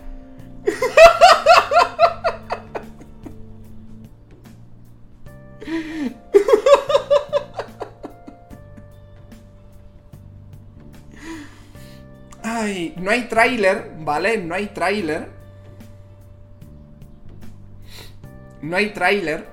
[12.43, 14.37] Ay, no hay tráiler, ¿vale?
[14.37, 15.29] No hay tráiler.
[18.61, 19.47] No hay tráiler.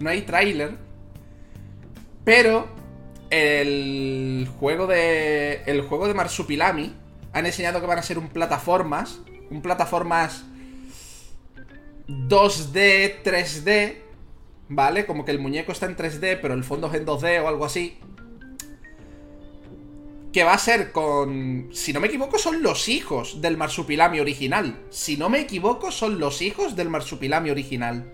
[0.00, 0.76] No hay tráiler.
[2.24, 2.79] Pero
[3.30, 6.94] el juego de el juego de Marsupilami
[7.32, 9.20] han enseñado que van a ser un plataformas,
[9.50, 10.44] un plataformas
[12.08, 13.98] 2D, 3D,
[14.68, 15.06] ¿vale?
[15.06, 17.64] Como que el muñeco está en 3D, pero el fondo es en 2D o algo
[17.64, 17.98] así.
[20.32, 21.70] Que va a ser con...
[21.72, 24.76] Si no me equivoco, son los hijos del marsupilami original.
[24.90, 28.12] Si no me equivoco, son los hijos del marsupilami original.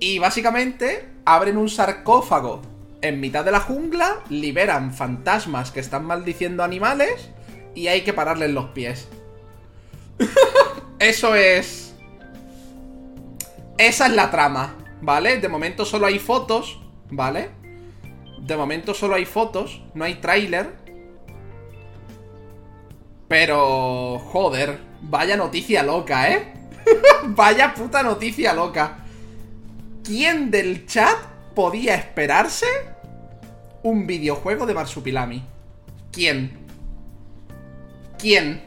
[0.00, 6.62] Y básicamente abren un sarcófago en mitad de la jungla, liberan fantasmas que están maldiciendo
[6.62, 7.30] animales
[7.74, 9.08] y hay que pararles los pies.
[10.98, 11.94] Eso es...
[13.78, 15.38] Esa es la trama, ¿vale?
[15.38, 17.50] De momento solo hay fotos, ¿vale?
[18.40, 20.72] De momento solo hay fotos, no hay tráiler.
[23.28, 24.18] Pero...
[24.18, 26.54] Joder, vaya noticia loca, ¿eh?
[27.24, 28.98] vaya puta noticia loca.
[30.02, 32.66] ¿Quién del chat podía esperarse
[33.82, 35.42] un videojuego de Marsupilami?
[36.12, 36.66] ¿Quién?
[38.18, 38.62] ¿Quién?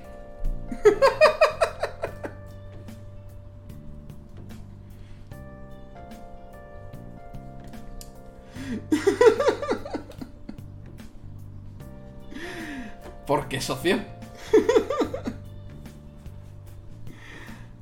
[13.28, 14.00] ¿Por qué, socio?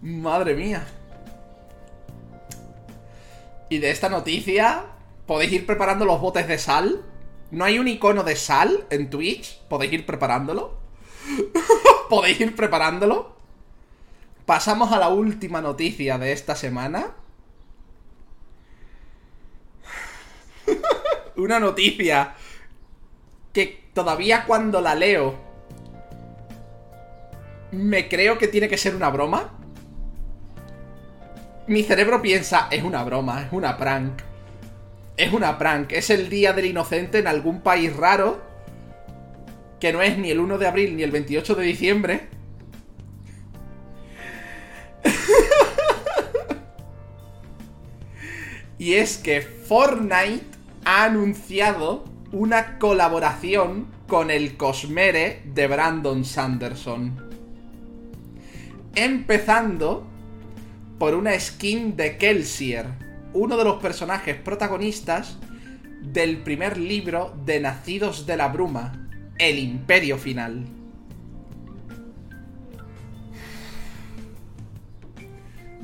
[0.01, 0.85] Madre mía.
[3.69, 4.96] Y de esta noticia,
[5.27, 7.03] podéis ir preparando los botes de sal.
[7.51, 9.59] ¿No hay un icono de sal en Twitch?
[9.69, 10.77] ¿Podéis ir preparándolo?
[12.09, 13.35] ¿Podéis ir preparándolo?
[14.45, 17.11] Pasamos a la última noticia de esta semana.
[21.35, 22.33] Una noticia
[23.53, 25.35] que todavía cuando la leo
[27.71, 29.53] me creo que tiene que ser una broma.
[31.67, 34.26] Mi cerebro piensa, es una broma, es una prank.
[35.17, 38.45] Es una prank, es el día del inocente en algún país raro.
[39.79, 42.27] Que no es ni el 1 de abril ni el 28 de diciembre.
[48.77, 50.45] y es que Fortnite
[50.85, 57.25] ha anunciado una colaboración con el Cosmere de Brandon Sanderson.
[58.93, 60.05] Empezando
[60.99, 65.37] por una skin de Kelsier, uno de los personajes protagonistas
[66.01, 70.65] del primer libro de Nacidos de la Bruma, El Imperio Final.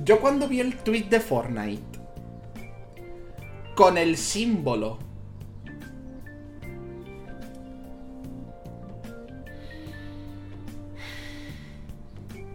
[0.03, 1.99] Yo cuando vi el tweet de Fortnite
[3.75, 4.99] con el símbolo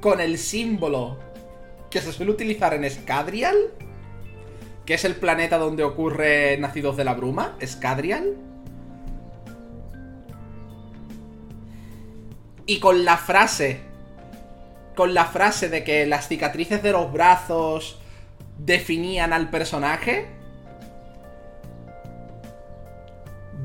[0.01, 1.19] con el símbolo
[1.91, 3.57] que se suele utilizar en Scadrial,
[4.89, 8.37] que es el planeta donde ocurre Nacidos de la Bruma, Scadrial.
[12.65, 13.81] Y con la frase,
[14.97, 18.01] con la frase de que las cicatrices de los brazos
[18.57, 20.25] definían al personaje,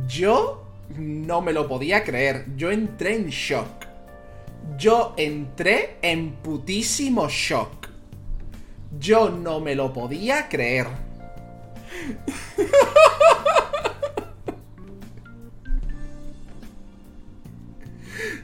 [0.06, 0.68] yo
[0.98, 3.88] no me lo podía creer, yo entré en shock
[4.78, 7.90] yo entré en putísimo shock.
[9.00, 11.03] Yo no me lo podía creer.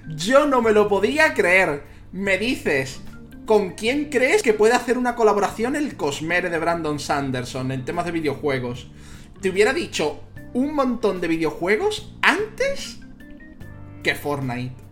[0.08, 1.84] Yo no me lo podía creer.
[2.12, 3.02] Me dices,
[3.46, 8.06] ¿con quién crees que puede hacer una colaboración el Cosmere de Brandon Sanderson en temas
[8.06, 8.90] de videojuegos?
[9.42, 10.22] Te hubiera dicho
[10.54, 13.00] un montón de videojuegos antes
[14.04, 14.90] que Fortnite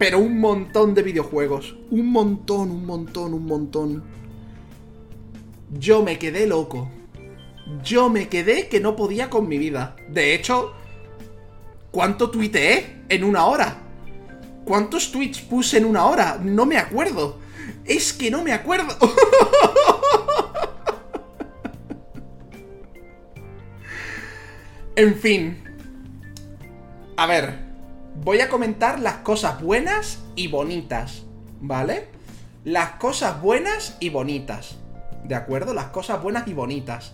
[0.00, 1.76] pero un montón de videojuegos.
[1.90, 4.02] Un montón, un montón, un montón.
[5.78, 6.90] Yo me quedé loco.
[7.82, 9.96] Yo me quedé que no podía con mi vida.
[10.08, 10.74] De hecho,
[11.90, 13.76] ¿cuánto tuiteé en una hora?
[14.64, 16.38] ¿Cuántos tweets puse en una hora?
[16.42, 17.38] No me acuerdo.
[17.84, 18.96] Es que no me acuerdo.
[24.96, 25.64] en fin.
[27.16, 27.58] A ver,
[28.22, 31.24] voy a comentar las cosas buenas y bonitas,
[31.60, 32.08] ¿vale?
[32.64, 34.76] Las cosas buenas y bonitas.
[35.24, 35.74] ¿De acuerdo?
[35.74, 37.12] Las cosas buenas y bonitas.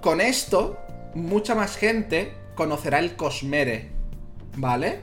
[0.00, 0.78] Con esto,
[1.14, 3.90] mucha más gente conocerá el Cosmere,
[4.56, 5.00] ¿vale?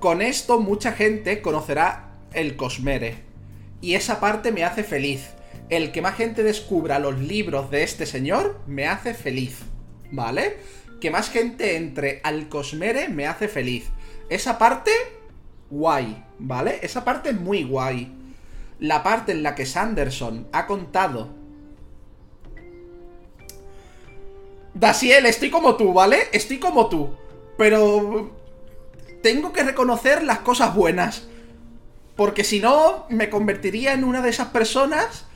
[0.00, 3.24] Con esto, mucha gente conocerá el Cosmere.
[3.82, 5.28] Y esa parte me hace feliz.
[5.68, 9.58] El que más gente descubra los libros de este señor me hace feliz,
[10.10, 10.56] ¿vale?
[11.02, 13.90] Que más gente entre al Cosmere me hace feliz.
[14.30, 14.92] Esa parte,
[15.68, 16.78] guay, ¿vale?
[16.80, 18.14] Esa parte es muy guay.
[18.80, 21.37] La parte en la que Sanderson ha contado
[24.74, 26.28] Dasiel, estoy como tú, ¿vale?
[26.32, 27.14] Estoy como tú.
[27.56, 28.36] Pero...
[29.22, 31.26] Tengo que reconocer las cosas buenas.
[32.14, 35.26] Porque si no, me convertiría en una de esas personas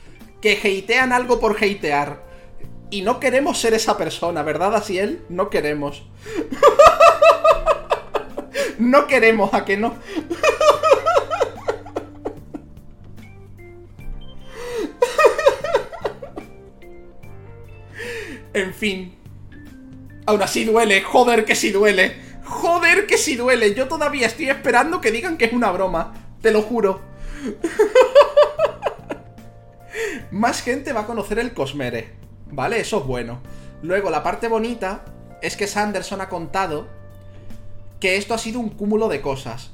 [0.41, 2.23] que hatean algo por hatear.
[2.89, 5.25] Y no queremos ser esa persona, ¿verdad, Dasiel?
[5.29, 6.03] No queremos.
[8.77, 9.95] no queremos, ¿a que no?
[18.53, 19.22] en fin.
[20.25, 22.15] Aún así duele, joder que sí duele.
[22.45, 23.73] Joder que sí duele.
[23.73, 26.13] Yo todavía estoy esperando que digan que es una broma.
[26.41, 27.01] Te lo juro.
[30.31, 32.11] Más gente va a conocer el Cosmere.
[32.47, 32.79] ¿Vale?
[32.79, 33.41] Eso es bueno.
[33.81, 35.03] Luego, la parte bonita
[35.41, 36.87] es que Sanderson ha contado
[37.99, 39.71] que esto ha sido un cúmulo de cosas.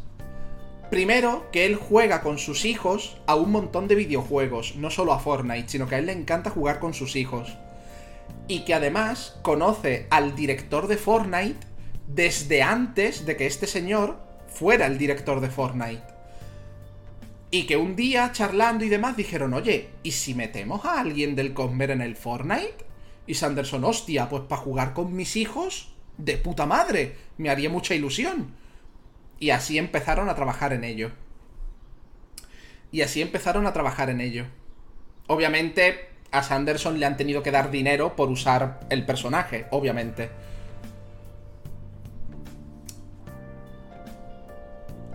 [0.89, 5.19] Primero, que él juega con sus hijos a un montón de videojuegos, no solo a
[5.19, 7.55] Fortnite, sino que a él le encanta jugar con sus hijos
[8.49, 11.67] y que además conoce al director de Fortnite
[12.07, 16.01] desde antes de que este señor fuera el director de Fortnite.
[17.51, 21.53] Y que un día, charlando y demás, dijeron, oye, ¿y si metemos a alguien del
[21.53, 22.85] Cosmer en el Fortnite?
[23.27, 27.93] Y Sanderson, hostia, pues para jugar con mis hijos, de puta madre, me haría mucha
[27.93, 28.55] ilusión.
[29.39, 31.11] Y así empezaron a trabajar en ello.
[32.91, 34.47] Y así empezaron a trabajar en ello.
[35.27, 40.29] Obviamente, a Sanderson le han tenido que dar dinero por usar el personaje, obviamente.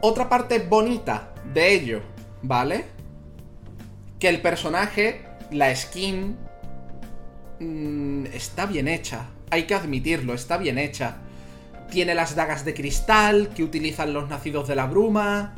[0.01, 2.03] Otra parte bonita de ello,
[2.43, 2.85] ¿vale?
[4.19, 6.36] Que el personaje, la skin,
[7.61, 9.31] mm, está bien hecha.
[9.51, 11.16] Hay que admitirlo, está bien hecha.
[11.91, 15.55] Tiene las dagas de cristal que utilizan los nacidos de la bruma.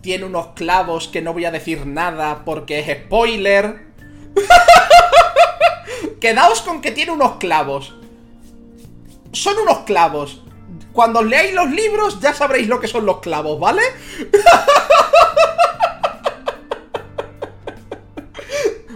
[0.00, 3.89] Tiene unos clavos que no voy a decir nada porque es spoiler.
[6.20, 7.94] Quedaos con que tiene unos clavos.
[9.32, 10.42] Son unos clavos.
[10.92, 13.82] Cuando leáis los libros ya sabréis lo que son los clavos, ¿vale?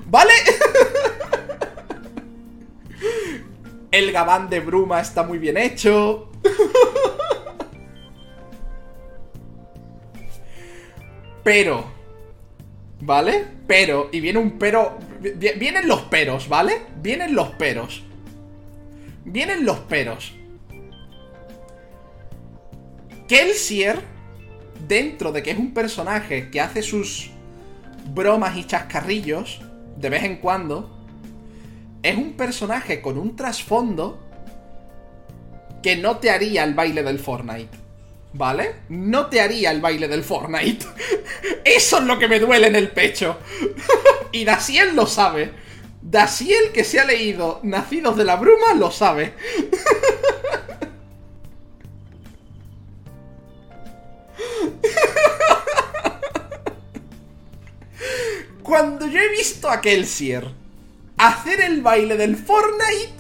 [0.06, 0.32] ¿Vale?
[3.90, 6.30] El gabán de bruma está muy bien hecho.
[11.42, 11.90] Pero...
[13.00, 13.46] ¿Vale?
[13.66, 14.98] Pero, y viene un pero
[15.32, 16.82] Vienen los peros, ¿vale?
[17.00, 18.02] Vienen los peros.
[19.24, 20.34] Vienen los peros.
[23.26, 24.00] Kelsier,
[24.86, 27.30] dentro de que es un personaje que hace sus
[28.12, 29.62] bromas y chascarrillos
[29.96, 30.94] de vez en cuando,
[32.02, 34.20] es un personaje con un trasfondo
[35.82, 37.83] que no te haría el baile del Fortnite.
[38.34, 38.74] ¿Vale?
[38.88, 40.84] No te haría el baile del Fortnite.
[41.64, 43.38] Eso es lo que me duele en el pecho.
[44.32, 45.52] y Dasiel lo sabe.
[46.02, 49.34] Dasiel que se ha leído Nacidos de la Bruma lo sabe.
[58.64, 60.50] Cuando yo he visto a Kelsier
[61.18, 63.12] hacer el baile del Fortnite,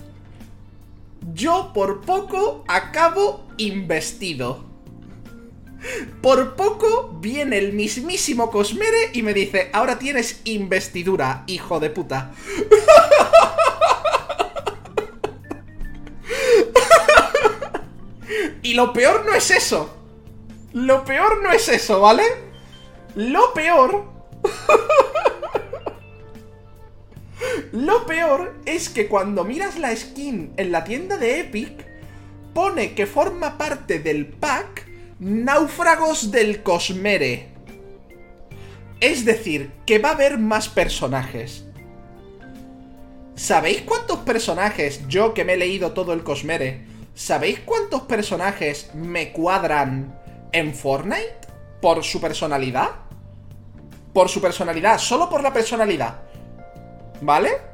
[1.32, 4.73] yo por poco acabo investido.
[6.20, 12.32] Por poco viene el mismísimo Cosmere y me dice, ahora tienes investidura, hijo de puta.
[18.62, 19.94] y lo peor no es eso.
[20.72, 22.24] Lo peor no es eso, ¿vale?
[23.14, 24.12] Lo peor...
[27.72, 31.84] Lo peor es que cuando miras la skin en la tienda de Epic,
[32.54, 37.48] pone que forma parte del pack Náufragos del Cosmere.
[39.00, 41.64] Es decir, que va a haber más personajes.
[43.36, 46.84] ¿Sabéis cuántos personajes, yo que me he leído todo el Cosmere,
[47.14, 50.20] ¿sabéis cuántos personajes me cuadran
[50.52, 51.38] en Fortnite?
[51.80, 52.90] ¿Por su personalidad?
[54.12, 56.22] Por su personalidad, solo por la personalidad.
[57.20, 57.73] ¿Vale?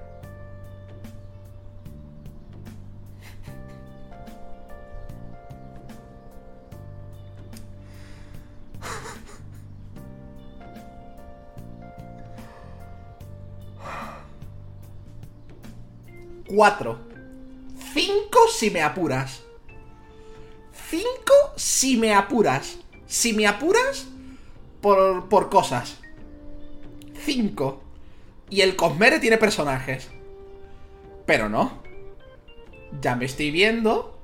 [16.50, 16.98] Cuatro.
[17.94, 19.44] Cinco si me apuras.
[20.90, 22.78] Cinco si me apuras.
[23.06, 24.08] Si me apuras
[24.80, 25.98] por, por cosas.
[27.24, 27.84] Cinco.
[28.48, 30.08] Y el Cosmere tiene personajes.
[31.24, 31.84] Pero no.
[33.00, 34.18] Ya me estoy viendo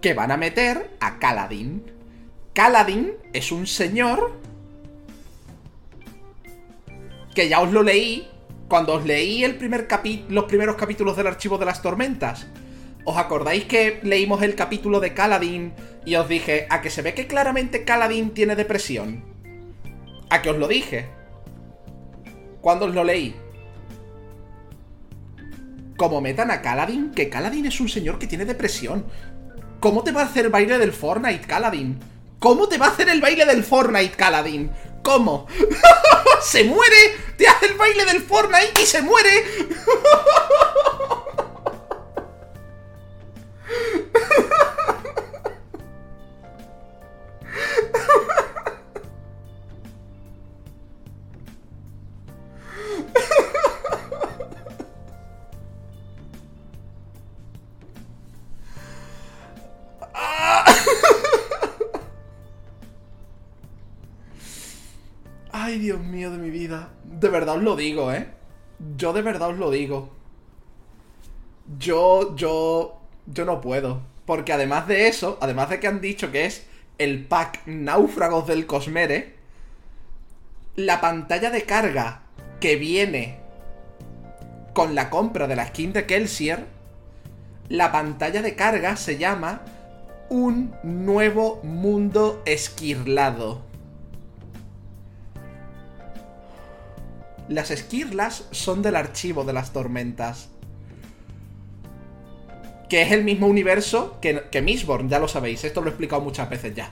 [0.00, 1.92] que van a meter a Kaladin.
[2.54, 4.32] Kaladin es un señor
[7.36, 8.28] que ya os lo leí
[8.68, 9.88] cuando os leí el primer
[10.28, 12.46] los primeros capítulos del Archivo de las Tormentas.
[13.04, 15.72] ¿Os acordáis que leímos el capítulo de Kaladin
[16.04, 19.24] y os dije a que se ve que claramente Kaladin tiene depresión?
[20.28, 21.08] A que os lo dije.
[22.60, 23.34] Cuando os lo leí.
[25.96, 29.06] Como metan a Kaladin, que Kaladin es un señor que tiene depresión.
[29.80, 31.98] ¿Cómo te va a hacer el baile del Fortnite, Kaladin?
[32.38, 34.70] ¿Cómo te va a hacer el baile del Fortnite, Kaladin?
[35.08, 35.46] ¿Cómo?
[36.42, 37.16] ¡Se muere!
[37.38, 39.30] ¡Te hace el baile del Fortnite y se muere!
[66.18, 66.90] De mi vida.
[67.04, 68.26] De verdad os lo digo, ¿eh?
[68.96, 70.10] Yo de verdad os lo digo.
[71.78, 74.02] Yo, yo, yo no puedo.
[74.26, 76.66] Porque además de eso, además de que han dicho que es
[76.98, 79.36] el pack náufragos del Cosmere,
[80.74, 82.22] la pantalla de carga
[82.60, 83.38] que viene
[84.74, 86.66] con la compra de la skin de Kelsier,
[87.68, 89.62] la pantalla de carga se llama
[90.28, 93.67] Un nuevo mundo esquirlado.
[97.48, 100.50] Las esquirlas son del archivo de las tormentas.
[102.88, 104.62] Que es el mismo universo que, que
[105.08, 105.64] ya lo sabéis.
[105.64, 106.90] Esto lo he explicado muchas veces ya.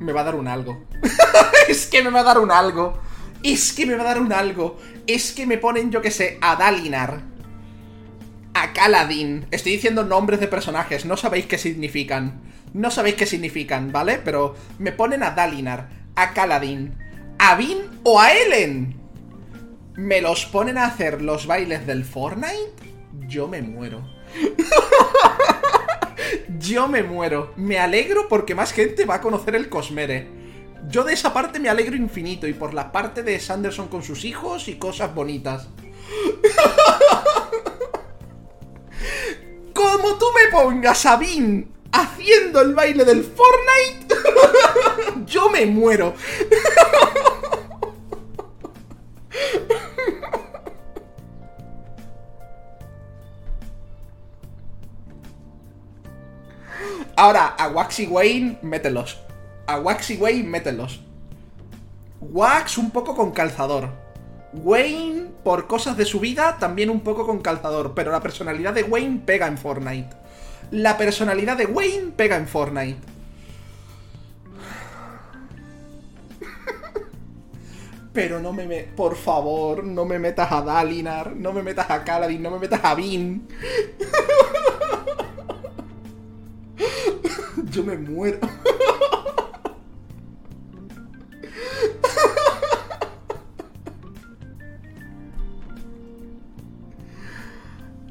[0.00, 0.84] Me va a dar un algo.
[1.68, 2.98] es que me va a dar un algo.
[3.44, 4.78] Es que me va a dar un algo.
[5.06, 7.22] Es que me ponen, yo que sé, a Dalinar.
[8.54, 9.46] A Kaladin.
[9.52, 11.04] Estoy diciendo nombres de personajes.
[11.04, 12.40] No sabéis qué significan.
[12.72, 14.18] No sabéis qué significan, ¿vale?
[14.24, 16.96] Pero me ponen a Dalinar a Kaladin,
[17.38, 19.00] a Vin o a Ellen.
[19.94, 22.72] ¿Me los ponen a hacer los bailes del Fortnite?
[23.28, 24.02] Yo me muero.
[26.58, 27.52] Yo me muero.
[27.56, 30.28] Me alegro porque más gente va a conocer el Cosmere.
[30.88, 34.24] Yo de esa parte me alegro infinito y por la parte de Sanderson con sus
[34.24, 35.68] hijos y cosas bonitas.
[39.74, 44.14] Como tú me pongas a Vin haciendo el baile del Fortnite,
[45.26, 46.14] yo me muero.
[57.14, 59.18] Ahora, a Wax y Wayne, mételos.
[59.66, 61.00] A Wax y Wayne, mételos.
[62.20, 63.90] Wax un poco con calzador.
[64.54, 67.92] Wayne, por cosas de su vida, también un poco con calzador.
[67.94, 70.21] Pero la personalidad de Wayne pega en Fortnite
[70.72, 72.98] la personalidad de Wayne pega en Fortnite.
[78.12, 78.66] Pero no me,
[78.96, 82.80] Por favor, no me metas a Dalinar, no me metas a Kaladin, no me metas
[82.82, 83.46] a Vin.
[87.70, 88.38] Yo me muero.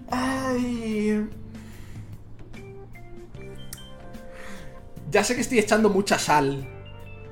[0.10, 1.41] Ay...
[5.12, 6.66] Ya sé que estoy echando mucha sal.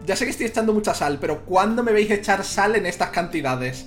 [0.06, 3.10] Ya sé que estoy echando mucha sal, pero ¿cuándo me veis echar sal en estas
[3.10, 3.86] cantidades?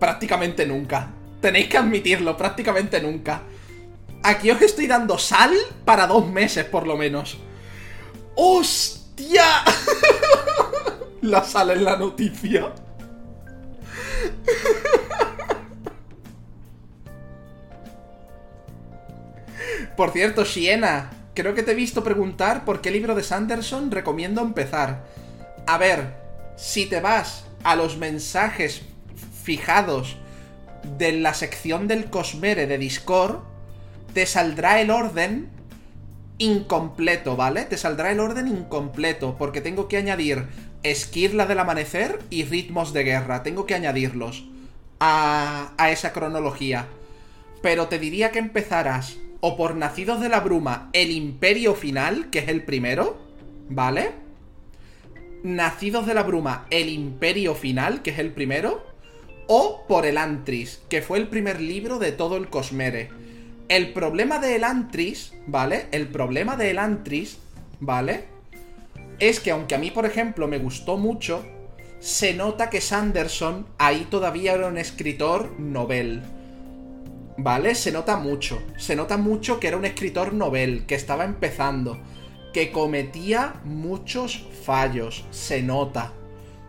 [0.00, 1.10] Prácticamente nunca.
[1.42, 3.42] Tenéis que admitirlo, prácticamente nunca.
[4.22, 5.52] Aquí os estoy dando sal
[5.84, 7.36] para dos meses, por lo menos.
[8.34, 9.44] ¡Hostia!
[11.20, 12.72] la sal en la noticia.
[19.94, 24.40] Por cierto, Siena, creo que te he visto preguntar por qué libro de Sanderson recomiendo
[24.40, 25.04] empezar.
[25.68, 26.16] A ver,
[26.56, 28.82] si te vas a los mensajes
[29.44, 30.16] fijados
[30.98, 33.36] de la sección del Cosmere de Discord,
[34.14, 35.48] te saldrá el orden
[36.38, 37.66] incompleto, ¿vale?
[37.66, 40.48] Te saldrá el orden incompleto, porque tengo que añadir
[40.82, 43.44] Esquirla del Amanecer y Ritmos de Guerra.
[43.44, 44.44] Tengo que añadirlos
[44.98, 46.88] a, a esa cronología.
[47.62, 52.40] Pero te diría que empezaras o por Nacidos de la Bruma, el Imperio Final, que
[52.40, 53.18] es el primero,
[53.68, 54.10] ¿vale?
[55.42, 58.84] Nacidos de la Bruma, el Imperio Final, que es el primero,
[59.46, 63.10] o por el Antris, que fue el primer libro de todo el Cosmere.
[63.68, 65.86] El problema de Elantris, ¿vale?
[65.92, 67.38] El problema de Elantris,
[67.80, 68.24] ¿vale?
[69.18, 71.44] Es que aunque a mí, por ejemplo, me gustó mucho,
[72.00, 76.22] se nota que Sanderson ahí todavía era un escritor novel.
[77.40, 77.76] ¿Vale?
[77.76, 78.60] Se nota mucho.
[78.76, 81.96] Se nota mucho que era un escritor novel, que estaba empezando,
[82.52, 85.24] que cometía muchos fallos.
[85.30, 86.12] Se nota.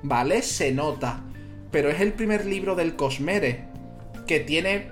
[0.03, 0.43] ¿Vale?
[0.43, 1.23] Se nota.
[1.71, 3.65] Pero es el primer libro del Cosmere,
[4.27, 4.91] que tiene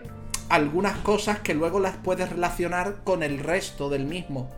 [0.50, 4.50] algunas cosas que luego las puedes relacionar con el resto del mismo.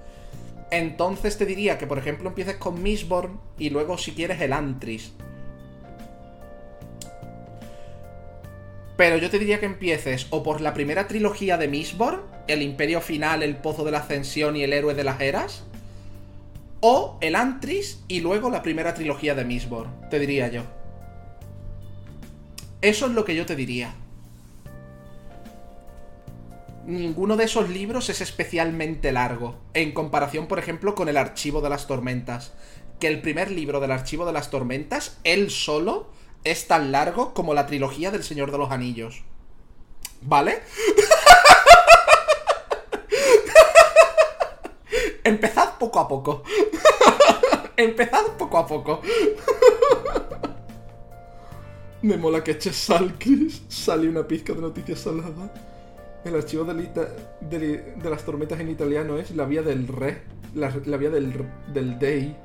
[0.71, 5.11] Entonces te diría que, por ejemplo, empieces con Mistborn y luego, si quieres, el Antris.
[8.99, 12.19] Pero yo te diría que empieces o por la primera trilogía de Mistborn,
[12.49, 15.63] El Imperio Final, El Pozo de la Ascensión y El Héroe de las Eras,
[16.81, 20.63] o el Antris y luego la primera trilogía de Mistborn, te diría yo.
[22.81, 23.95] Eso es lo que yo te diría.
[26.85, 31.69] Ninguno de esos libros es especialmente largo, en comparación, por ejemplo, con el Archivo de
[31.69, 32.51] las Tormentas.
[32.99, 37.53] Que el primer libro del Archivo de las Tormentas, él solo, es tan largo como
[37.53, 39.23] la trilogía del Señor de los Anillos.
[40.21, 40.61] ¿Vale?
[45.23, 46.43] Empezad poco a poco.
[47.77, 49.01] Empezad poco a poco.
[52.01, 53.61] Me mola que eches sal, Chris.
[53.67, 55.53] Sale una pizca de noticias salada.
[56.23, 60.23] El archivo de, las tormentas en italiano es la vía del re.
[60.55, 62.35] La, vía del, del dei.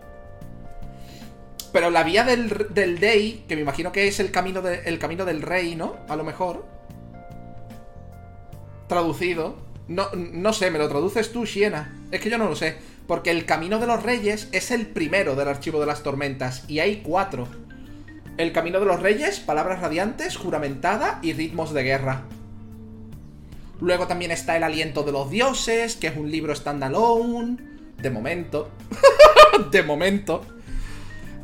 [1.75, 5.25] Pero la vía del, del Dei, que me imagino que es el camino, el camino
[5.25, 5.97] del rey, ¿no?
[6.09, 6.65] A lo mejor.
[8.87, 9.57] Traducido.
[9.89, 11.93] No, no sé, me lo traduces tú, Siena.
[12.13, 12.77] Es que yo no lo sé.
[13.09, 16.63] Porque el camino de los reyes es el primero del archivo de las tormentas.
[16.69, 17.49] Y hay cuatro.
[18.37, 22.23] El camino de los reyes, palabras radiantes, juramentada y ritmos de guerra.
[23.81, 27.57] Luego también está El aliento de los dioses, que es un libro standalone.
[28.01, 28.71] De momento.
[29.73, 30.47] de momento.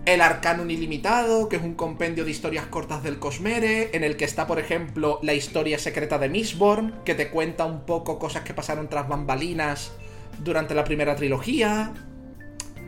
[0.07, 4.25] El Arcanum Ilimitado, que es un compendio de historias cortas del Cosmere, en el que
[4.25, 8.55] está, por ejemplo, la historia secreta de Mistborn, que te cuenta un poco cosas que
[8.55, 9.93] pasaron tras bambalinas
[10.39, 11.93] durante la primera trilogía.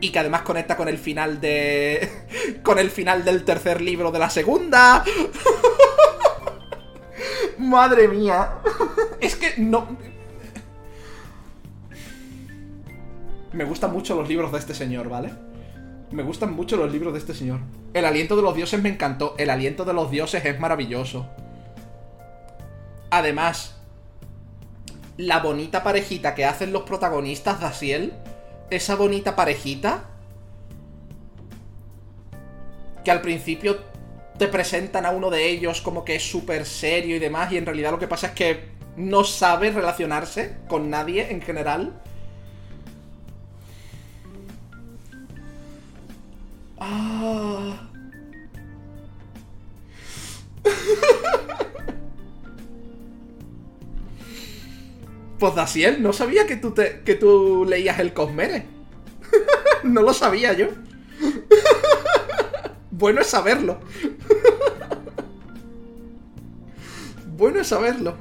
[0.01, 2.09] Y que además conecta con el final de.
[2.63, 5.05] con el final del tercer libro de la segunda.
[7.57, 8.55] Madre mía.
[9.21, 9.97] Es que no.
[13.53, 15.52] Me gustan mucho los libros de este señor, ¿vale?
[16.13, 17.61] Me gustan mucho los libros de este señor.
[17.95, 19.33] El aliento de los dioses me encantó.
[19.39, 21.27] El aliento de los dioses es maravilloso.
[23.09, 23.81] Además,
[25.17, 28.13] la bonita parejita que hacen los protagonistas de Asiel,
[28.69, 30.03] esa bonita parejita,
[33.03, 33.79] que al principio
[34.37, 37.65] te presentan a uno de ellos como que es súper serio y demás, y en
[37.65, 42.02] realidad lo que pasa es que no sabe relacionarse con nadie en general.
[46.85, 47.89] Ah.
[55.39, 58.65] pues Daciel, no sabía que tú, te, que tú leías el Cosmere.
[59.83, 60.67] no lo sabía yo.
[62.91, 63.79] bueno es saberlo.
[67.37, 68.17] bueno es saberlo.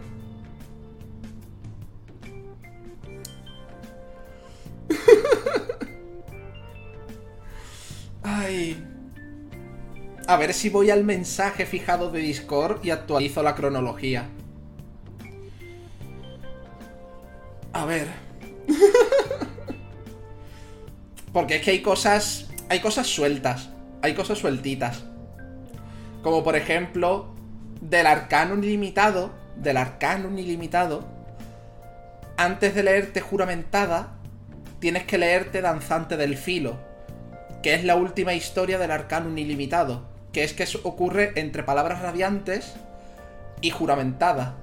[8.53, 8.77] Ay.
[10.27, 14.29] A ver si voy al mensaje fijado de Discord y actualizo la cronología.
[17.73, 18.09] A ver.
[21.33, 22.51] Porque es que hay cosas.
[22.69, 23.71] Hay cosas sueltas.
[24.03, 25.05] Hay cosas sueltitas.
[26.23, 27.35] Como por ejemplo.
[27.81, 29.33] Del arcano ilimitado.
[29.57, 31.05] Del arcano ilimitado.
[32.37, 34.19] Antes de leerte juramentada.
[34.79, 36.92] Tienes que leerte danzante del filo
[37.63, 40.03] que es la última historia del Arcanum ilimitado,
[40.33, 42.75] que es que ocurre entre palabras radiantes
[43.61, 44.57] y juramentada.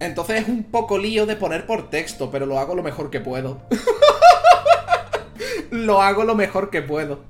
[0.00, 3.20] Entonces es un poco lío de poner por texto, pero lo hago lo mejor que
[3.20, 3.60] puedo.
[5.70, 7.20] lo hago lo mejor que puedo.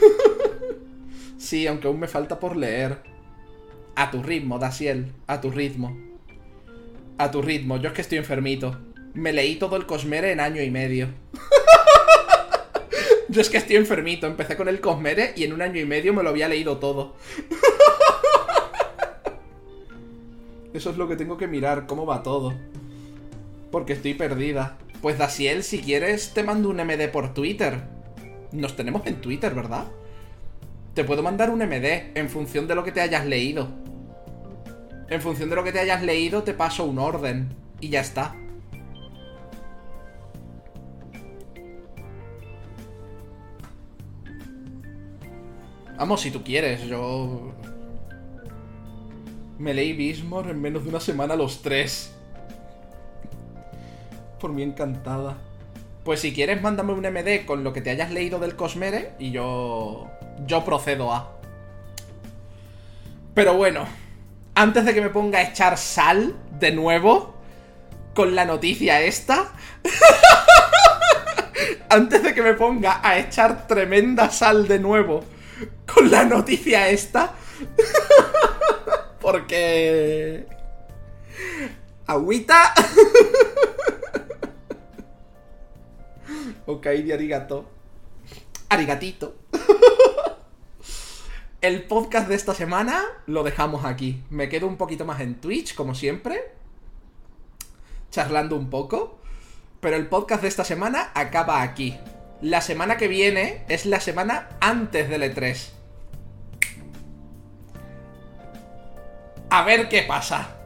[1.38, 2.98] sí, aunque aún me falta por leer.
[3.96, 5.96] A tu ritmo, Daciel, a tu ritmo.
[7.18, 8.78] A tu ritmo, yo es que estoy enfermito.
[9.12, 11.08] Me leí todo el Cosmere en año y medio.
[13.30, 14.26] Yo es que estoy enfermito.
[14.26, 17.14] Empecé con el Cosmere y en un año y medio me lo había leído todo.
[20.74, 22.54] Eso es lo que tengo que mirar, cómo va todo.
[23.70, 24.78] Porque estoy perdida.
[25.00, 27.82] Pues Daciel, si quieres, te mando un MD por Twitter.
[28.52, 29.84] Nos tenemos en Twitter, ¿verdad?
[30.94, 33.68] Te puedo mandar un MD en función de lo que te hayas leído.
[35.08, 37.54] En función de lo que te hayas leído, te paso un orden.
[37.80, 38.34] Y ya está.
[46.00, 47.52] Vamos, si tú quieres, yo...
[49.58, 52.14] Me leí Bismore en menos de una semana los tres.
[54.40, 55.36] Por mí encantada.
[56.02, 59.30] Pues si quieres, mándame un MD con lo que te hayas leído del Cosmere y
[59.30, 60.08] yo.
[60.46, 61.38] Yo procedo a.
[63.34, 63.84] Pero bueno,
[64.54, 67.34] antes de que me ponga a echar sal de nuevo
[68.14, 69.52] con la noticia esta.
[71.90, 75.24] antes de que me ponga a echar tremenda sal de nuevo
[75.92, 77.34] con la noticia esta.
[79.20, 80.46] Porque.
[82.06, 82.74] Agüita.
[86.66, 87.68] ok, de arigato.
[88.68, 89.36] Arigatito.
[91.60, 94.22] El podcast de esta semana lo dejamos aquí.
[94.30, 96.54] Me quedo un poquito más en Twitch, como siempre.
[98.10, 99.18] Charlando un poco.
[99.80, 101.98] Pero el podcast de esta semana acaba aquí.
[102.42, 105.68] La semana que viene es la semana antes del E3.
[109.50, 110.56] A ver qué pasa.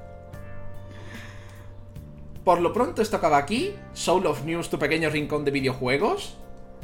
[2.45, 3.75] Por lo pronto esto acaba aquí.
[3.93, 6.37] Soul of News, tu pequeño rincón de videojuegos.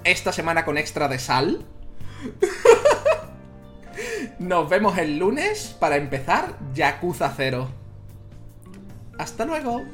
[0.02, 1.64] Esta semana con extra de sal.
[4.40, 7.68] Nos vemos el lunes para empezar Yakuza 0.
[9.18, 9.84] Hasta luego.